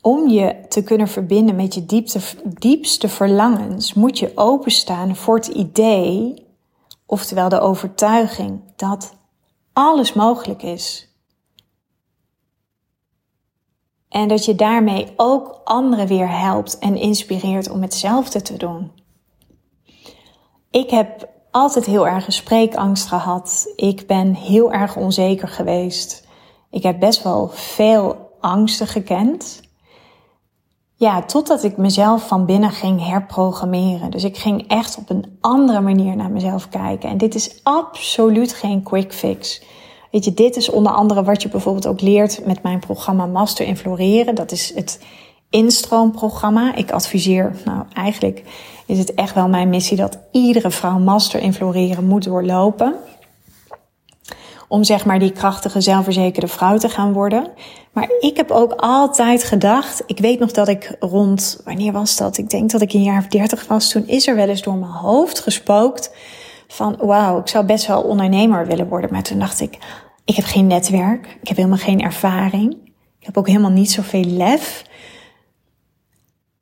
om 0.00 0.28
je 0.28 0.56
te 0.68 0.82
kunnen 0.82 1.08
verbinden 1.08 1.56
met 1.56 1.74
je 1.74 1.86
diepste, 1.86 2.20
diepste 2.44 3.08
verlangens, 3.08 3.94
moet 3.94 4.18
je 4.18 4.32
openstaan 4.34 5.16
voor 5.16 5.36
het 5.36 5.46
idee, 5.46 6.46
oftewel 7.06 7.48
de 7.48 7.60
overtuiging, 7.60 8.60
dat 8.76 9.14
alles 9.72 10.12
mogelijk 10.12 10.62
is. 10.62 11.08
En 14.08 14.28
dat 14.28 14.44
je 14.44 14.54
daarmee 14.54 15.12
ook 15.16 15.60
anderen 15.64 16.06
weer 16.06 16.38
helpt 16.38 16.78
en 16.78 16.96
inspireert 16.96 17.70
om 17.70 17.82
hetzelfde 17.82 18.42
te 18.42 18.56
doen. 18.56 18.92
Ik 20.70 20.90
heb 20.90 21.28
altijd 21.50 21.84
heel 21.84 22.06
erg 22.06 22.26
een 22.26 22.32
spreekangst 22.32 23.06
gehad. 23.06 23.72
Ik 23.76 24.06
ben 24.06 24.34
heel 24.34 24.72
erg 24.72 24.96
onzeker 24.96 25.48
geweest. 25.48 26.26
Ik 26.70 26.82
heb 26.82 27.00
best 27.00 27.22
wel 27.22 27.48
veel 27.48 28.36
angsten 28.40 28.86
gekend. 28.86 29.60
Ja, 31.00 31.22
totdat 31.22 31.64
ik 31.64 31.76
mezelf 31.76 32.26
van 32.26 32.46
binnen 32.46 32.70
ging 32.70 33.06
herprogrammeren. 33.06 34.10
Dus 34.10 34.24
ik 34.24 34.36
ging 34.36 34.68
echt 34.68 34.98
op 34.98 35.10
een 35.10 35.24
andere 35.40 35.80
manier 35.80 36.16
naar 36.16 36.30
mezelf 36.30 36.68
kijken. 36.68 37.08
En 37.08 37.18
dit 37.18 37.34
is 37.34 37.60
absoluut 37.62 38.52
geen 38.52 38.82
quick 38.82 39.12
fix. 39.12 39.62
Weet 40.10 40.24
je, 40.24 40.34
dit 40.34 40.56
is 40.56 40.70
onder 40.70 40.92
andere 40.92 41.24
wat 41.24 41.42
je 41.42 41.48
bijvoorbeeld 41.48 41.86
ook 41.86 42.00
leert 42.00 42.46
met 42.46 42.62
mijn 42.62 42.78
programma 42.78 43.26
Master 43.26 43.66
in 43.66 43.76
Floreren. 43.76 44.34
Dat 44.34 44.52
is 44.52 44.74
het 44.74 45.04
instroomprogramma. 45.50 46.74
Ik 46.74 46.90
adviseer, 46.90 47.56
nou 47.64 47.84
eigenlijk 47.92 48.42
is 48.86 48.98
het 48.98 49.14
echt 49.14 49.34
wel 49.34 49.48
mijn 49.48 49.68
missie 49.68 49.96
dat 49.96 50.18
iedere 50.32 50.70
vrouw 50.70 50.98
Master 50.98 51.40
in 51.40 51.54
Floreren 51.54 52.06
moet 52.06 52.24
doorlopen 52.24 52.94
om 54.70 54.84
zeg 54.84 55.04
maar 55.04 55.18
die 55.18 55.32
krachtige, 55.32 55.80
zelfverzekerde 55.80 56.48
vrouw 56.48 56.78
te 56.78 56.88
gaan 56.88 57.12
worden. 57.12 57.50
Maar 57.92 58.10
ik 58.20 58.36
heb 58.36 58.50
ook 58.50 58.72
altijd 58.72 59.44
gedacht, 59.44 60.02
ik 60.06 60.18
weet 60.18 60.38
nog 60.38 60.50
dat 60.50 60.68
ik 60.68 60.96
rond, 61.00 61.60
wanneer 61.64 61.92
was 61.92 62.16
dat? 62.16 62.38
Ik 62.38 62.50
denk 62.50 62.70
dat 62.70 62.80
ik 62.80 62.92
een 62.92 63.02
jaar 63.02 63.18
of 63.18 63.26
dertig 63.26 63.66
was. 63.66 63.90
Toen 63.90 64.06
is 64.06 64.26
er 64.26 64.34
wel 64.34 64.48
eens 64.48 64.62
door 64.62 64.74
mijn 64.74 64.92
hoofd 64.92 65.40
gespookt 65.40 66.14
van 66.68 66.96
wauw, 67.00 67.38
ik 67.38 67.48
zou 67.48 67.66
best 67.66 67.86
wel 67.86 68.02
ondernemer 68.02 68.66
willen 68.66 68.88
worden. 68.88 69.12
Maar 69.12 69.22
toen 69.22 69.38
dacht 69.38 69.60
ik, 69.60 69.78
ik 70.24 70.34
heb 70.36 70.44
geen 70.44 70.66
netwerk, 70.66 71.38
ik 71.40 71.48
heb 71.48 71.56
helemaal 71.56 71.78
geen 71.78 72.00
ervaring, 72.00 72.72
ik 73.18 73.26
heb 73.26 73.38
ook 73.38 73.46
helemaal 73.46 73.70
niet 73.70 73.90
zoveel 73.90 74.24
lef. 74.24 74.84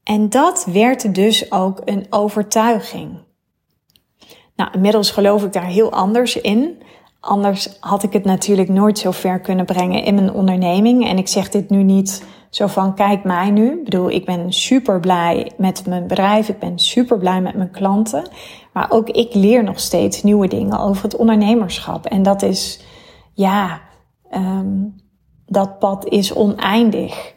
En 0.03 0.29
dat 0.29 0.67
werd 0.73 1.15
dus 1.15 1.53
ook 1.53 1.81
een 1.85 2.07
overtuiging. 2.11 3.19
Nou, 4.57 4.71
inmiddels 4.73 5.11
geloof 5.11 5.45
ik 5.45 5.53
daar 5.53 5.67
heel 5.67 5.93
anders 5.93 6.37
in. 6.37 6.83
Anders 7.21 7.77
had 7.81 8.03
ik 8.03 8.13
het 8.13 8.25
natuurlijk 8.25 8.69
nooit 8.69 8.99
zo 8.99 9.11
ver 9.11 9.41
kunnen 9.41 9.65
brengen 9.65 10.05
in 10.05 10.15
mijn 10.15 10.33
onderneming. 10.33 11.09
En 11.09 11.19
ik 11.19 11.29
zeg 11.29 11.49
dit 11.49 11.71
nu 11.71 11.83
niet 11.83 12.25
zo 12.51 12.67
van, 12.67 12.95
kijk 12.95 13.25
mij 13.25 13.51
nu. 13.51 13.73
Ik 13.73 13.85
bedoel, 13.85 14.11
ik 14.11 14.25
ben 14.25 14.53
super 14.53 15.01
blij 15.01 15.53
met 15.57 15.87
mijn 15.87 16.07
bedrijf. 16.07 16.49
Ik 16.49 16.59
ben 16.59 16.79
super 16.79 17.19
blij 17.19 17.41
met 17.41 17.55
mijn 17.55 17.71
klanten. 17.71 18.29
Maar 18.73 18.87
ook 18.91 19.09
ik 19.09 19.35
leer 19.35 19.65
nog 19.65 19.81
steeds 19.81 20.23
nieuwe 20.23 20.49
dingen 20.49 20.79
over 20.79 21.03
het 21.03 21.17
ondernemerschap. 21.17 22.07
En 22.07 22.23
dat 22.23 22.43
is, 22.43 22.81
ja, 23.35 23.81
um, 24.35 24.95
dat 25.47 25.79
pad 25.79 26.07
is 26.09 26.35
oneindig. 26.35 27.35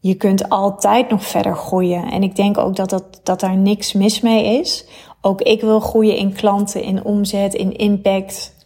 Je 0.00 0.14
kunt 0.14 0.48
altijd 0.48 1.10
nog 1.10 1.24
verder 1.24 1.56
groeien. 1.56 2.10
En 2.10 2.22
ik 2.22 2.36
denk 2.36 2.58
ook 2.58 2.76
dat, 2.76 2.90
dat, 2.90 3.20
dat 3.22 3.40
daar 3.40 3.56
niks 3.56 3.92
mis 3.92 4.20
mee 4.20 4.58
is. 4.60 4.86
Ook 5.20 5.40
ik 5.40 5.60
wil 5.60 5.80
groeien 5.80 6.16
in 6.16 6.32
klanten, 6.32 6.82
in 6.82 7.04
omzet, 7.04 7.54
in 7.54 7.76
impact. 7.76 8.58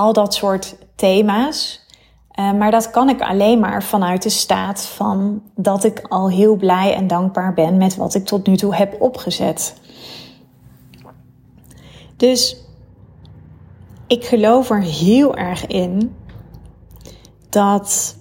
Al 0.00 0.12
dat 0.12 0.34
soort 0.34 0.76
thema's. 0.94 1.86
Uh, 2.38 2.52
maar 2.52 2.70
dat 2.70 2.90
kan 2.90 3.08
ik 3.08 3.20
alleen 3.20 3.60
maar 3.60 3.82
vanuit 3.82 4.22
de 4.22 4.28
staat 4.28 4.86
van 4.86 5.42
dat 5.54 5.84
ik 5.84 6.00
al 6.08 6.30
heel 6.30 6.56
blij 6.56 6.94
en 6.94 7.06
dankbaar 7.06 7.54
ben 7.54 7.76
met 7.76 7.96
wat 7.96 8.14
ik 8.14 8.24
tot 8.24 8.46
nu 8.46 8.56
toe 8.56 8.74
heb 8.74 9.00
opgezet. 9.00 9.80
Dus 12.16 12.56
ik 14.06 14.24
geloof 14.24 14.70
er 14.70 14.82
heel 14.82 15.36
erg 15.36 15.66
in 15.66 16.16
dat 17.48 18.16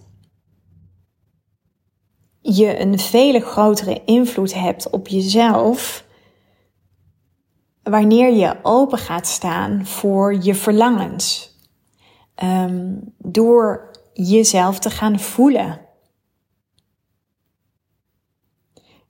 je 2.42 2.80
een 2.80 3.00
vele 3.00 3.40
grotere 3.40 4.02
invloed 4.06 4.54
hebt 4.54 4.90
op 4.90 5.08
jezelf 5.08 6.06
wanneer 7.84 8.34
je 8.34 8.56
open 8.64 8.98
gaat 8.98 9.28
staan 9.28 9.86
voor 9.86 10.44
je 10.44 10.56
verlangens. 10.56 11.49
Um, 12.44 13.14
door 13.18 13.92
jezelf 14.14 14.80
te 14.80 14.90
gaan 14.90 15.20
voelen. 15.20 15.80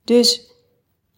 Dus 0.04 0.50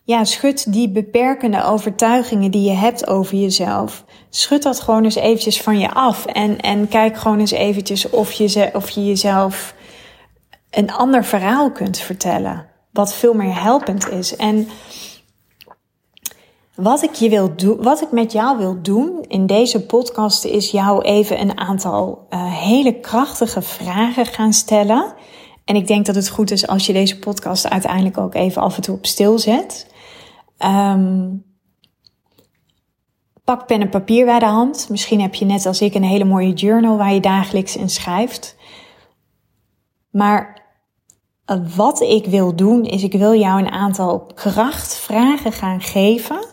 ja, 0.05 0.25
schud 0.25 0.73
die 0.73 0.89
beperkende 0.89 1.65
overtuigingen 1.65 2.51
die 2.51 2.63
je 2.63 2.77
hebt 2.77 3.07
over 3.07 3.37
jezelf. 3.37 4.05
Schud 4.31 4.63
dat 4.63 4.81
gewoon 4.81 5.05
eens 5.05 5.15
eventjes 5.15 5.63
van 5.63 5.79
je 5.79 5.91
af. 5.91 6.27
En, 6.27 6.61
en 6.61 6.89
kijk 6.89 7.17
gewoon 7.17 7.39
eens 7.39 7.51
eventjes 7.51 8.11
of 8.11 8.33
je, 8.33 8.71
of 8.73 8.91
je 8.91 9.05
jezelf 9.05 9.75
een 10.71 10.93
ander 10.93 11.25
verhaal 11.25 11.71
kunt 11.71 11.99
vertellen. 11.99 12.67
Wat 12.91 13.15
veel 13.15 13.35
meer 13.35 13.63
helpend 13.63 14.09
is. 14.09 14.37
En 14.37 14.69
wat 16.83 17.03
ik, 17.03 17.15
je 17.15 17.29
wil 17.29 17.57
doen, 17.57 17.83
wat 17.83 18.03
ik 18.03 18.11
met 18.11 18.33
jou 18.33 18.59
wil 18.59 18.83
doen 18.83 19.25
in 19.29 19.47
deze 19.47 19.87
podcast 19.87 20.45
is 20.45 20.71
jou 20.71 21.03
even 21.03 21.41
een 21.41 21.59
aantal 21.59 22.27
uh, 22.31 22.53
hele 22.55 23.01
krachtige 23.01 23.63
vragen 23.63 24.27
gaan 24.27 24.53
stellen. 24.53 25.15
En 25.65 25.77
ik 25.77 25.87
denk 25.87 26.07
dat 26.07 26.15
het 26.15 26.29
goed 26.29 26.51
is 26.51 26.67
als 26.67 26.87
je 26.87 26.93
deze 26.93 27.19
podcast 27.19 27.69
uiteindelijk 27.69 28.19
ook 28.19 28.35
even 28.35 28.63
af 28.63 28.77
en 28.77 28.83
toe 28.83 28.97
op 28.97 29.07
stil 29.07 29.39
zet. 29.39 29.95
Um, 30.59 31.45
pak 33.45 33.67
pen 33.67 33.81
en 33.81 33.89
papier 33.89 34.25
bij 34.25 34.39
de 34.39 34.45
hand. 34.45 34.89
Misschien 34.89 35.21
heb 35.21 35.35
je 35.35 35.45
net 35.45 35.67
als 35.67 35.81
ik 35.81 35.95
een 35.95 36.05
hele 36.05 36.25
mooie 36.25 36.53
journal 36.53 36.97
waar 36.97 37.13
je 37.13 37.21
dagelijks 37.21 37.77
in 37.77 37.91
schrijft. 37.91 38.57
Maar 40.11 40.63
eh, 41.45 41.57
wat 41.77 42.01
ik 42.01 42.27
wil 42.27 42.57
doen 42.57 42.85
is, 42.85 43.03
ik 43.03 43.13
wil 43.13 43.35
jou 43.35 43.61
een 43.61 43.71
aantal 43.71 44.27
krachtvragen 44.35 45.53
gaan 45.53 45.81
geven. 45.81 46.52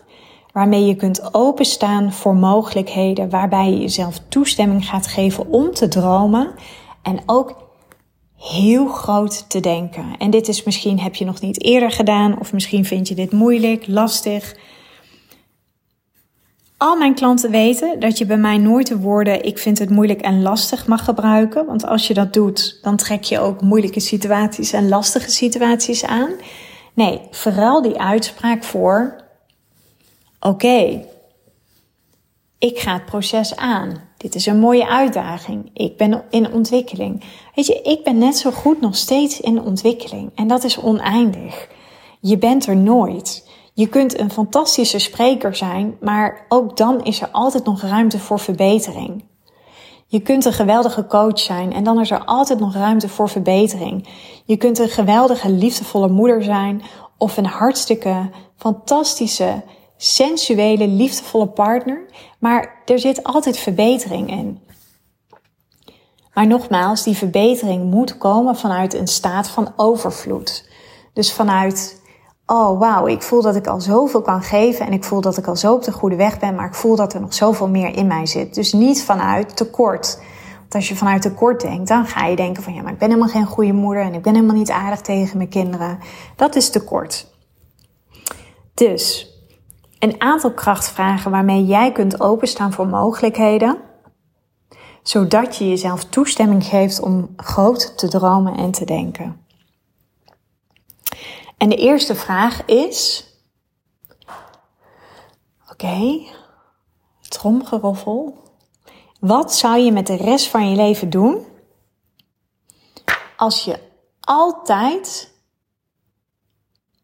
Waarmee 0.52 0.86
je 0.86 0.94
kunt 0.94 1.34
openstaan 1.34 2.12
voor 2.12 2.34
mogelijkheden. 2.34 3.30
Waarbij 3.30 3.70
je 3.70 3.78
jezelf 3.80 4.20
toestemming 4.28 4.86
gaat 4.86 5.06
geven 5.06 5.46
om 5.48 5.70
te 5.70 5.88
dromen. 5.88 6.50
En 7.02 7.20
ook 7.26 7.68
heel 8.36 8.86
groot 8.86 9.50
te 9.50 9.60
denken. 9.60 10.04
En 10.18 10.30
dit 10.30 10.48
is 10.48 10.62
misschien 10.64 11.00
heb 11.00 11.14
je 11.14 11.24
nog 11.24 11.40
niet 11.40 11.64
eerder 11.64 11.90
gedaan. 11.90 12.38
Of 12.38 12.52
misschien 12.52 12.84
vind 12.84 13.08
je 13.08 13.14
dit 13.14 13.32
moeilijk, 13.32 13.86
lastig. 13.86 14.56
Al 16.76 16.96
mijn 16.96 17.14
klanten 17.14 17.50
weten 17.50 18.00
dat 18.00 18.18
je 18.18 18.26
bij 18.26 18.36
mij 18.36 18.58
nooit 18.58 18.86
de 18.86 18.98
woorden 18.98 19.44
ik 19.44 19.58
vind 19.58 19.78
het 19.78 19.90
moeilijk 19.90 20.20
en 20.20 20.42
lastig 20.42 20.86
mag 20.86 21.04
gebruiken. 21.04 21.66
Want 21.66 21.86
als 21.86 22.06
je 22.06 22.14
dat 22.14 22.32
doet, 22.32 22.78
dan 22.82 22.96
trek 22.96 23.22
je 23.22 23.38
ook 23.38 23.60
moeilijke 23.60 24.00
situaties 24.00 24.72
en 24.72 24.88
lastige 24.88 25.30
situaties 25.30 26.04
aan. 26.04 26.30
Nee, 26.94 27.20
vooral 27.30 27.82
die 27.82 28.00
uitspraak 28.00 28.64
voor 28.64 29.19
oké, 30.40 31.04
ik 32.58 32.78
ga 32.78 32.92
het 32.92 33.04
proces 33.04 33.56
aan. 33.56 34.08
Dit 34.16 34.34
is 34.34 34.46
een 34.46 34.58
mooie 34.58 34.88
uitdaging. 34.88 35.70
Ik 35.74 35.96
ben 35.96 36.24
in 36.30 36.52
ontwikkeling. 36.52 37.24
Weet 37.54 37.66
je, 37.66 37.82
ik 37.82 38.04
ben 38.04 38.18
net 38.18 38.36
zo 38.36 38.50
goed 38.50 38.80
nog 38.80 38.96
steeds 38.96 39.40
in 39.40 39.62
ontwikkeling. 39.62 40.30
En 40.34 40.46
dat 40.46 40.64
is 40.64 40.78
oneindig. 40.78 41.68
Je 42.20 42.38
bent 42.38 42.66
er 42.66 42.76
nooit. 42.76 43.48
Je 43.74 43.86
kunt 43.86 44.18
een 44.18 44.30
fantastische 44.30 44.98
spreker 44.98 45.56
zijn, 45.56 45.96
maar 46.00 46.46
ook 46.48 46.76
dan 46.76 47.04
is 47.04 47.20
er 47.20 47.28
altijd 47.32 47.64
nog 47.64 47.82
ruimte 47.82 48.18
voor 48.18 48.38
verbetering. 48.38 49.24
Je 50.06 50.20
kunt 50.20 50.44
een 50.44 50.52
geweldige 50.52 51.06
coach 51.06 51.38
zijn 51.38 51.72
en 51.72 51.84
dan 51.84 52.00
is 52.00 52.10
er 52.10 52.24
altijd 52.24 52.58
nog 52.58 52.74
ruimte 52.74 53.08
voor 53.08 53.28
verbetering. 53.28 54.08
Je 54.44 54.56
kunt 54.56 54.78
een 54.78 54.88
geweldige, 54.88 55.50
liefdevolle 55.50 56.08
moeder 56.08 56.42
zijn 56.42 56.82
of 57.18 57.36
een 57.36 57.46
hartstikke 57.46 58.30
fantastische, 58.56 59.62
sensuele, 60.02 60.88
liefdevolle 60.88 61.48
partner, 61.48 62.06
maar 62.38 62.82
er 62.84 62.98
zit 62.98 63.24
altijd 63.24 63.58
verbetering 63.58 64.30
in. 64.30 64.60
Maar 66.34 66.46
nogmaals, 66.46 67.02
die 67.02 67.16
verbetering 67.16 67.90
moet 67.90 68.18
komen 68.18 68.56
vanuit 68.56 68.94
een 68.94 69.08
staat 69.08 69.48
van 69.48 69.72
overvloed. 69.76 70.68
Dus 71.12 71.32
vanuit 71.32 72.02
oh 72.46 72.78
wauw, 72.78 73.06
ik 73.06 73.22
voel 73.22 73.42
dat 73.42 73.56
ik 73.56 73.66
al 73.66 73.80
zoveel 73.80 74.22
kan 74.22 74.42
geven 74.42 74.86
en 74.86 74.92
ik 74.92 75.04
voel 75.04 75.20
dat 75.20 75.36
ik 75.36 75.46
al 75.46 75.56
zo 75.56 75.74
op 75.74 75.84
de 75.84 75.92
goede 75.92 76.16
weg 76.16 76.38
ben, 76.38 76.54
maar 76.54 76.66
ik 76.66 76.74
voel 76.74 76.96
dat 76.96 77.14
er 77.14 77.20
nog 77.20 77.34
zoveel 77.34 77.68
meer 77.68 77.96
in 77.96 78.06
mij 78.06 78.26
zit. 78.26 78.54
Dus 78.54 78.72
niet 78.72 79.02
vanuit 79.02 79.56
tekort. 79.56 80.18
Want 80.58 80.74
als 80.74 80.88
je 80.88 80.96
vanuit 80.96 81.22
tekort 81.22 81.60
denkt, 81.60 81.88
dan 81.88 82.06
ga 82.06 82.26
je 82.26 82.36
denken 82.36 82.62
van 82.62 82.74
ja, 82.74 82.82
maar 82.82 82.92
ik 82.92 82.98
ben 82.98 83.08
helemaal 83.08 83.32
geen 83.32 83.46
goede 83.46 83.72
moeder 83.72 84.02
en 84.02 84.14
ik 84.14 84.22
ben 84.22 84.34
helemaal 84.34 84.56
niet 84.56 84.70
aardig 84.70 85.00
tegen 85.00 85.36
mijn 85.36 85.48
kinderen. 85.48 85.98
Dat 86.36 86.56
is 86.56 86.70
tekort. 86.70 87.26
Dus 88.74 89.29
een 90.00 90.20
aantal 90.20 90.52
krachtvragen 90.52 91.30
waarmee 91.30 91.64
jij 91.64 91.92
kunt 91.92 92.20
openstaan 92.20 92.72
voor 92.72 92.86
mogelijkheden, 92.86 93.78
zodat 95.02 95.56
je 95.56 95.68
jezelf 95.68 96.04
toestemming 96.04 96.64
geeft 96.64 97.00
om 97.00 97.32
groot 97.36 97.98
te 97.98 98.08
dromen 98.08 98.56
en 98.56 98.70
te 98.70 98.84
denken. 98.84 99.44
En 101.56 101.68
de 101.68 101.76
eerste 101.76 102.14
vraag 102.14 102.64
is: 102.64 103.26
Oké, 105.70 106.20
tromgeroffel. 107.28 108.38
Wat 109.20 109.54
zou 109.54 109.78
je 109.78 109.92
met 109.92 110.06
de 110.06 110.16
rest 110.16 110.48
van 110.48 110.70
je 110.70 110.76
leven 110.76 111.10
doen 111.10 111.46
als 113.36 113.64
je 113.64 113.78
altijd 114.20 115.29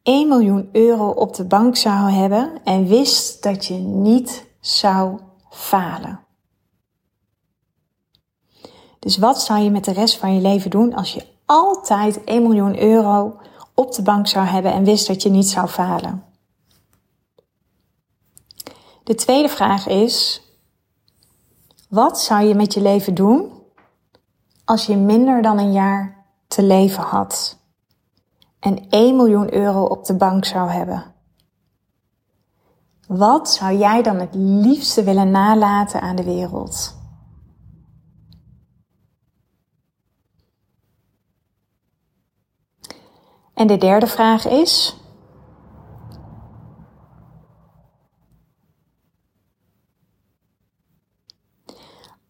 1 0.06 0.28
miljoen 0.28 0.68
euro 0.72 1.08
op 1.08 1.34
de 1.34 1.44
bank 1.44 1.76
zou 1.76 2.10
hebben 2.10 2.60
en 2.64 2.86
wist 2.86 3.42
dat 3.42 3.66
je 3.66 3.74
niet 3.74 4.46
zou 4.60 5.18
falen? 5.50 6.20
Dus 8.98 9.18
wat 9.18 9.42
zou 9.42 9.60
je 9.60 9.70
met 9.70 9.84
de 9.84 9.92
rest 9.92 10.16
van 10.16 10.34
je 10.34 10.40
leven 10.40 10.70
doen 10.70 10.94
als 10.94 11.14
je 11.14 11.26
altijd 11.44 12.24
1 12.24 12.42
miljoen 12.42 12.80
euro 12.80 13.40
op 13.74 13.92
de 13.92 14.02
bank 14.02 14.26
zou 14.26 14.46
hebben 14.46 14.72
en 14.72 14.84
wist 14.84 15.06
dat 15.06 15.22
je 15.22 15.30
niet 15.30 15.48
zou 15.48 15.66
falen. 15.66 16.24
De 19.04 19.14
tweede 19.14 19.48
vraag 19.48 19.86
is: 19.86 20.42
wat 21.88 22.20
zou 22.20 22.44
je 22.44 22.54
met 22.54 22.74
je 22.74 22.80
leven 22.80 23.14
doen 23.14 23.52
als 24.64 24.86
je 24.86 24.96
minder 24.96 25.42
dan 25.42 25.58
een 25.58 25.72
jaar 25.72 26.26
te 26.48 26.62
leven 26.62 27.02
had 27.02 27.58
en 28.66 28.88
1 28.88 29.16
miljoen 29.16 29.54
euro 29.54 29.84
op 29.84 30.04
de 30.04 30.16
bank 30.16 30.44
zou 30.44 30.70
hebben? 30.70 31.14
Wat 33.06 33.50
zou 33.50 33.76
jij 33.76 34.02
dan 34.02 34.16
het 34.16 34.34
liefste 34.34 35.02
willen 35.02 35.30
nalaten 35.30 36.00
aan 36.00 36.16
de 36.16 36.24
wereld? 36.24 36.94
En 43.54 43.66
de 43.66 43.76
derde 43.76 44.06
vraag 44.06 44.46
is. 44.46 45.04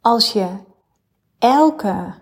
als 0.06 0.32
je 0.32 0.48
elke 1.38 2.14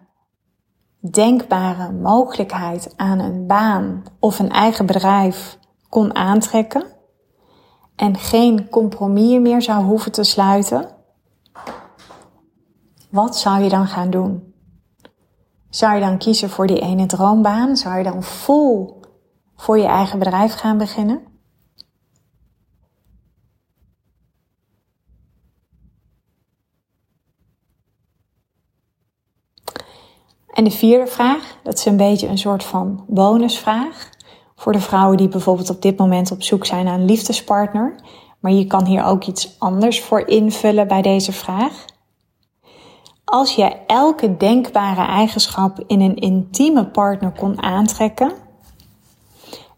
denkbare 1.11 1.93
mogelijkheid 1.93 2.93
aan 2.97 3.19
een 3.19 3.47
baan 3.47 4.03
of 4.19 4.39
een 4.39 4.51
eigen 4.51 4.87
bedrijf 4.87 5.59
kon 5.89 6.15
aantrekken 6.15 6.85
en 7.97 8.17
geen 8.17 8.69
compromis 8.69 9.39
meer 9.41 9.63
zou 9.63 9.85
hoeven 9.85 10.13
te 10.13 10.23
sluiten, 10.23 10.89
wat 13.11 13.39
zou 13.39 13.63
je 13.63 13.69
dan 13.69 13.87
gaan 13.87 14.11
doen? 14.11 14.55
Zou 15.71 15.95
je 15.95 16.01
dan 16.01 16.19
kiezen 16.19 16.51
voor 16.51 16.67
die 16.67 16.81
ene 16.81 17.07
droombaan? 17.07 17.77
Zou 17.77 17.99
je 17.99 18.05
dan 18.05 18.23
vol 18.23 19.01
voor 19.57 19.79
je 19.79 19.87
eigen 19.87 20.19
bedrijf 20.19 20.55
gaan 20.55 20.79
beginnen? 20.79 21.34
En 30.55 30.65
de 30.65 30.71
vierde 30.71 31.07
vraag, 31.07 31.57
dat 31.63 31.79
is 31.79 31.85
een 31.85 31.97
beetje 31.97 32.29
een 32.29 32.39
soort 32.39 32.65
van 32.65 33.05
bonusvraag. 33.09 34.11
Voor 34.57 34.73
de 34.73 34.81
vrouwen 34.81 35.17
die 35.17 35.29
bijvoorbeeld 35.29 35.71
op 35.71 35.83
dit 35.83 35.99
moment 35.99 36.31
op 36.31 36.43
zoek 36.43 36.67
zijn 36.67 36.85
naar 36.85 36.95
een 36.95 37.05
liefdespartner. 37.05 37.95
Maar 38.41 38.53
je 38.53 38.67
kan 38.67 38.87
hier 38.87 39.05
ook 39.05 39.25
iets 39.25 39.57
anders 39.59 40.01
voor 40.03 40.29
invullen 40.29 40.89
bij 40.89 41.03
deze 41.03 41.33
vraag. 41.33 41.85
Als 43.25 43.55
je 43.55 43.77
elke 43.87 44.37
denkbare 44.37 45.07
eigenschap 45.07 45.85
in 45.87 46.01
een 46.01 46.17
intieme 46.17 46.87
partner 46.87 47.33
kon 47.33 47.63
aantrekken 47.63 48.33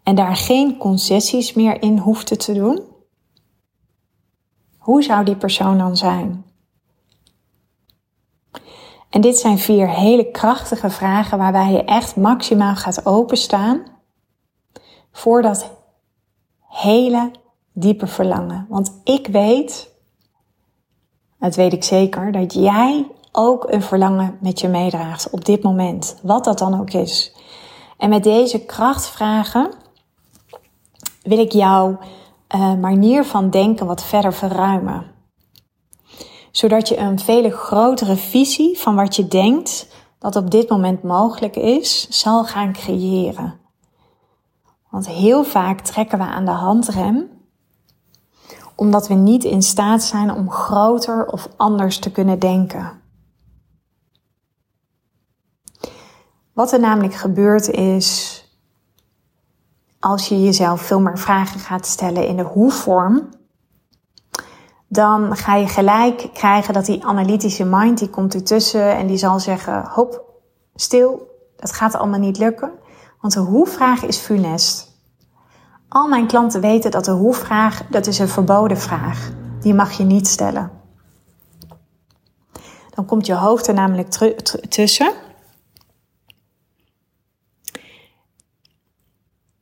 en 0.03 0.15
daar 0.15 0.37
geen 0.37 0.77
concessies 0.77 1.53
meer 1.53 1.83
in 1.83 1.99
hoefde 1.99 2.37
te 2.37 2.53
doen, 2.53 2.81
hoe 4.79 5.03
zou 5.03 5.25
die 5.25 5.37
persoon 5.37 5.79
dan 5.79 5.97
zijn? 5.97 6.45
En 9.11 9.21
dit 9.21 9.39
zijn 9.39 9.59
vier 9.59 9.89
hele 9.89 10.31
krachtige 10.31 10.91
vragen 10.91 11.39
waarbij 11.39 11.73
je 11.73 11.85
echt 11.85 12.17
maximaal 12.17 12.77
gaat 12.77 13.07
openstaan 13.07 13.83
voor 15.13 15.43
dat 15.43 15.71
hele 16.69 17.31
diepe 17.73 18.07
verlangen. 18.07 18.67
Want 18.69 19.01
ik 19.05 19.27
weet, 19.27 19.91
dat 21.39 21.55
weet 21.55 21.73
ik 21.73 21.85
zeker, 21.85 22.33
dat 22.33 22.55
jij 22.55 23.07
ook 23.33 23.73
een 23.73 23.83
verlangen 23.83 24.39
met 24.41 24.61
je 24.61 24.69
meedraagt 24.69 25.31
op 25.31 25.45
dit 25.45 25.63
moment, 25.63 26.19
wat 26.23 26.45
dat 26.45 26.59
dan 26.59 26.81
ook 26.81 26.91
is. 26.91 27.35
En 27.99 28.09
met 28.09 28.23
deze 28.23 28.65
krachtvragen 28.65 29.73
wil 31.23 31.39
ik 31.39 31.53
jouw 31.53 31.99
uh, 32.55 32.75
manier 32.75 33.25
van 33.25 33.51
denken 33.51 33.87
wat 33.87 34.05
verder 34.05 34.33
verruimen 34.33 35.15
zodat 36.57 36.89
je 36.89 36.97
een 36.97 37.19
veel 37.19 37.51
grotere 37.51 38.17
visie 38.17 38.79
van 38.79 38.95
wat 38.95 39.17
je 39.17 39.29
denkt 39.29 39.87
dat 40.19 40.37
op 40.37 40.51
dit 40.51 40.69
moment 40.69 41.03
mogelijk 41.03 41.57
is, 41.57 42.09
zal 42.09 42.45
gaan 42.45 42.73
creëren. 42.73 43.55
Want 44.91 45.09
heel 45.09 45.45
vaak 45.45 45.81
trekken 45.81 46.19
we 46.19 46.25
aan 46.25 46.45
de 46.45 46.51
handrem 46.51 47.29
omdat 48.75 49.09
we 49.09 49.15
niet 49.15 49.45
in 49.45 49.63
staat 49.63 50.03
zijn 50.03 50.31
om 50.31 50.51
groter 50.51 51.27
of 51.27 51.49
anders 51.57 51.99
te 51.99 52.13
kunnen 52.13 52.39
denken. 52.39 53.01
Wat 56.53 56.73
er 56.73 56.81
namelijk 56.81 57.15
gebeurt 57.15 57.69
is, 57.69 58.41
als 60.01 60.29
je 60.29 60.43
jezelf 60.43 60.81
veel 60.81 61.01
meer 61.01 61.19
vragen 61.19 61.61
gaat 61.61 61.87
stellen 61.87 62.27
in 62.27 62.37
de 62.37 62.43
hoe-vorm, 62.43 63.29
dan 64.97 65.37
ga 65.37 65.55
je 65.55 65.69
gelijk 65.69 66.29
krijgen 66.33 66.75
dat 66.75 66.87
die 66.87 67.05
analytische 67.05 67.65
mind, 67.65 67.99
die 67.99 68.11
komt 68.11 68.35
ertussen 68.35 68.97
en 68.97 69.07
die 69.07 69.17
zal 69.17 69.41
zeggen, 69.41 69.89
hop, 69.89 70.25
stil, 70.75 71.29
dat 71.57 71.73
gaat 71.73 71.95
allemaal 71.95 72.19
niet 72.19 72.39
lukken. 72.39 72.71
Want 73.21 73.33
de 73.33 73.41
hoe-vraag 73.41 74.03
is 74.03 74.19
funest. 74.19 74.95
Al 75.89 76.09
mijn 76.09 76.27
klanten 76.27 76.61
weten 76.61 76.91
dat 76.91 77.05
de 77.05 77.11
hoe-vraag, 77.11 77.87
dat 77.91 78.07
is 78.07 78.19
een 78.19 78.29
verboden 78.29 78.79
vraag. 78.79 79.31
Die 79.61 79.75
mag 79.75 79.93
je 79.93 80.05
niet 80.05 80.27
stellen. 80.27 80.71
Dan 82.95 83.07
komt 83.07 83.27
je 83.27 83.35
hoofd 83.35 83.67
er 83.67 83.75
namelijk 83.75 84.09
tussen. 84.69 85.13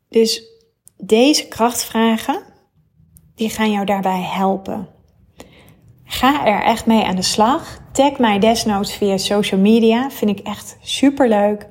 Dus 0.08 0.42
deze 0.96 1.48
krachtvragen, 1.48 2.42
die 3.34 3.50
gaan 3.50 3.70
jou 3.70 3.84
daarbij 3.84 4.22
helpen. 4.22 4.88
Ga 6.14 6.46
er 6.46 6.62
echt 6.62 6.86
mee 6.86 7.04
aan 7.04 7.16
de 7.16 7.22
slag. 7.22 7.78
Tag 7.92 8.18
mij 8.18 8.38
desnoods 8.38 8.94
via 8.94 9.16
social 9.16 9.60
media. 9.60 10.10
Vind 10.10 10.38
ik 10.38 10.46
echt 10.46 10.76
super 10.80 11.28
leuk. 11.28 11.66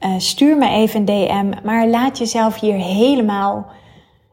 Uh, 0.00 0.14
stuur 0.18 0.56
me 0.56 0.68
even 0.68 1.00
een 1.00 1.04
DM. 1.04 1.64
Maar 1.64 1.88
laat 1.88 2.18
jezelf 2.18 2.60
hier 2.60 2.74
helemaal 2.74 3.66